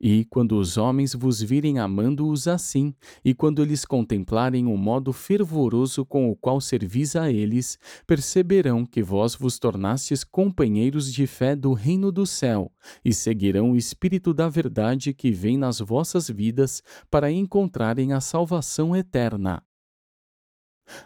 e 0.00 0.24
quando 0.26 0.58
os 0.58 0.76
homens 0.76 1.14
vos 1.14 1.40
virem 1.40 1.78
amando-os 1.78 2.48
assim, 2.48 2.94
e 3.24 3.34
quando 3.34 3.62
eles 3.62 3.84
contemplarem 3.84 4.66
o 4.66 4.76
modo 4.76 5.12
fervoroso 5.12 6.04
com 6.04 6.30
o 6.30 6.36
qual 6.36 6.60
servis 6.60 7.16
a 7.16 7.30
eles, 7.30 7.78
perceberão 8.06 8.84
que 8.84 9.02
vós 9.02 9.34
vos 9.34 9.58
tornastes 9.58 10.24
companheiros 10.24 11.12
de 11.12 11.26
fé 11.26 11.54
do 11.54 11.72
reino 11.72 12.10
do 12.10 12.26
céu, 12.26 12.72
e 13.04 13.12
seguirão 13.12 13.72
o 13.72 13.76
Espírito 13.76 14.34
da 14.34 14.48
verdade 14.48 15.14
que 15.14 15.30
vem 15.30 15.56
nas 15.56 15.80
vossas 15.80 16.28
vidas 16.28 16.82
para 17.10 17.30
encontrarem 17.30 18.12
a 18.12 18.20
salvação 18.20 18.96
eterna. 18.96 19.62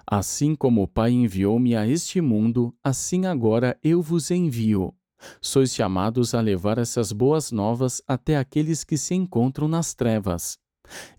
Assim 0.07 0.55
como 0.55 0.83
o 0.83 0.89
Pai 0.89 1.13
enviou-me 1.13 1.77
a 1.77 1.87
este 1.87 2.21
mundo, 2.21 2.75
assim 2.83 3.27
agora 3.27 3.79
eu 3.83 4.01
vos 4.03 4.31
envio. 4.31 4.95
Sois 5.41 5.75
chamados 5.75 6.35
a 6.35 6.41
levar 6.41 6.79
essas 6.79 7.13
boas 7.13 7.51
novas 7.53 8.03
até 8.07 8.37
aqueles 8.37 8.85
que 8.85 8.97
se 8.97 9.15
encontram 9.15 9.69
nas 9.69 9.95
trevas. 9.95 10.59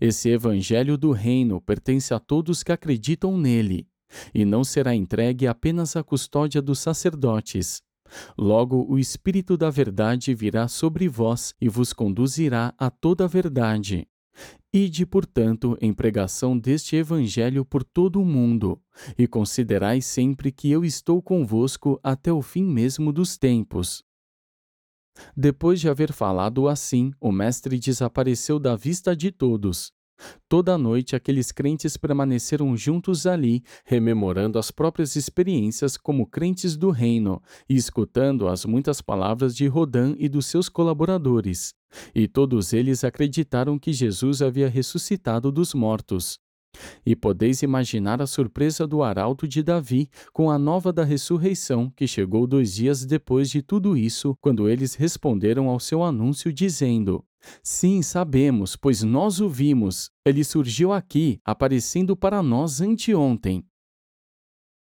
Esse 0.00 0.30
evangelho 0.30 0.96
do 0.96 1.12
reino 1.12 1.60
pertence 1.60 2.14
a 2.14 2.18
todos 2.18 2.62
que 2.62 2.72
acreditam 2.72 3.36
nele, 3.36 3.86
e 4.34 4.44
não 4.44 4.64
será 4.64 4.94
entregue 4.94 5.46
apenas 5.46 5.96
à 5.96 6.02
custódia 6.02 6.62
dos 6.62 6.78
sacerdotes. 6.78 7.82
Logo, 8.36 8.86
o 8.88 8.98
Espírito 8.98 9.56
da 9.56 9.68
Verdade 9.68 10.34
virá 10.34 10.66
sobre 10.66 11.08
vós 11.08 11.54
e 11.60 11.68
vos 11.68 11.92
conduzirá 11.92 12.74
a 12.78 12.90
toda 12.90 13.24
a 13.24 13.28
verdade. 13.28 14.08
Ide, 14.72 15.06
portanto, 15.06 15.76
em 15.80 15.92
pregação 15.92 16.58
deste 16.58 16.96
Evangelho 16.96 17.64
por 17.64 17.82
todo 17.82 18.20
o 18.20 18.24
mundo, 18.24 18.80
e 19.16 19.26
considerai 19.26 20.00
sempre 20.00 20.52
que 20.52 20.70
eu 20.70 20.84
estou 20.84 21.22
convosco 21.22 21.98
até 22.02 22.32
o 22.32 22.42
fim 22.42 22.64
mesmo 22.64 23.12
dos 23.12 23.38
tempos. 23.38 24.04
Depois 25.36 25.80
de 25.80 25.88
haver 25.88 26.12
falado 26.12 26.68
assim, 26.68 27.12
o 27.20 27.32
Mestre 27.32 27.78
desapareceu 27.78 28.58
da 28.58 28.76
vista 28.76 29.16
de 29.16 29.32
todos. 29.32 29.92
Toda 30.48 30.74
a 30.74 30.78
noite 30.78 31.14
aqueles 31.14 31.52
crentes 31.52 31.96
permaneceram 31.96 32.76
juntos 32.76 33.26
ali, 33.26 33.62
rememorando 33.84 34.58
as 34.58 34.70
próprias 34.70 35.14
experiências 35.14 35.96
como 35.96 36.26
crentes 36.26 36.76
do 36.76 36.90
reino 36.90 37.40
e 37.68 37.76
escutando 37.76 38.48
as 38.48 38.64
muitas 38.64 39.00
palavras 39.00 39.54
de 39.54 39.66
Rodã 39.66 40.14
e 40.18 40.28
dos 40.28 40.46
seus 40.46 40.68
colaboradores. 40.68 41.77
E 42.14 42.28
todos 42.28 42.72
eles 42.72 43.04
acreditaram 43.04 43.78
que 43.78 43.92
Jesus 43.92 44.42
havia 44.42 44.68
ressuscitado 44.68 45.50
dos 45.50 45.74
mortos. 45.74 46.38
E 47.04 47.16
podeis 47.16 47.62
imaginar 47.62 48.20
a 48.20 48.26
surpresa 48.26 48.86
do 48.86 49.02
arauto 49.02 49.48
de 49.48 49.62
Davi 49.62 50.08
com 50.32 50.50
a 50.50 50.58
nova 50.58 50.92
da 50.92 51.04
ressurreição, 51.04 51.90
que 51.96 52.06
chegou 52.06 52.46
dois 52.46 52.74
dias 52.74 53.04
depois 53.04 53.50
de 53.50 53.62
tudo 53.62 53.96
isso, 53.96 54.36
quando 54.40 54.68
eles 54.68 54.94
responderam 54.94 55.68
ao 55.68 55.80
seu 55.80 56.02
anúncio, 56.02 56.52
dizendo: 56.52 57.24
Sim, 57.62 58.02
sabemos, 58.02 58.76
pois 58.76 59.02
nós 59.02 59.40
o 59.40 59.48
vimos. 59.48 60.10
Ele 60.24 60.44
surgiu 60.44 60.92
aqui, 60.92 61.40
aparecendo 61.44 62.16
para 62.16 62.42
nós 62.42 62.80
anteontem. 62.80 63.64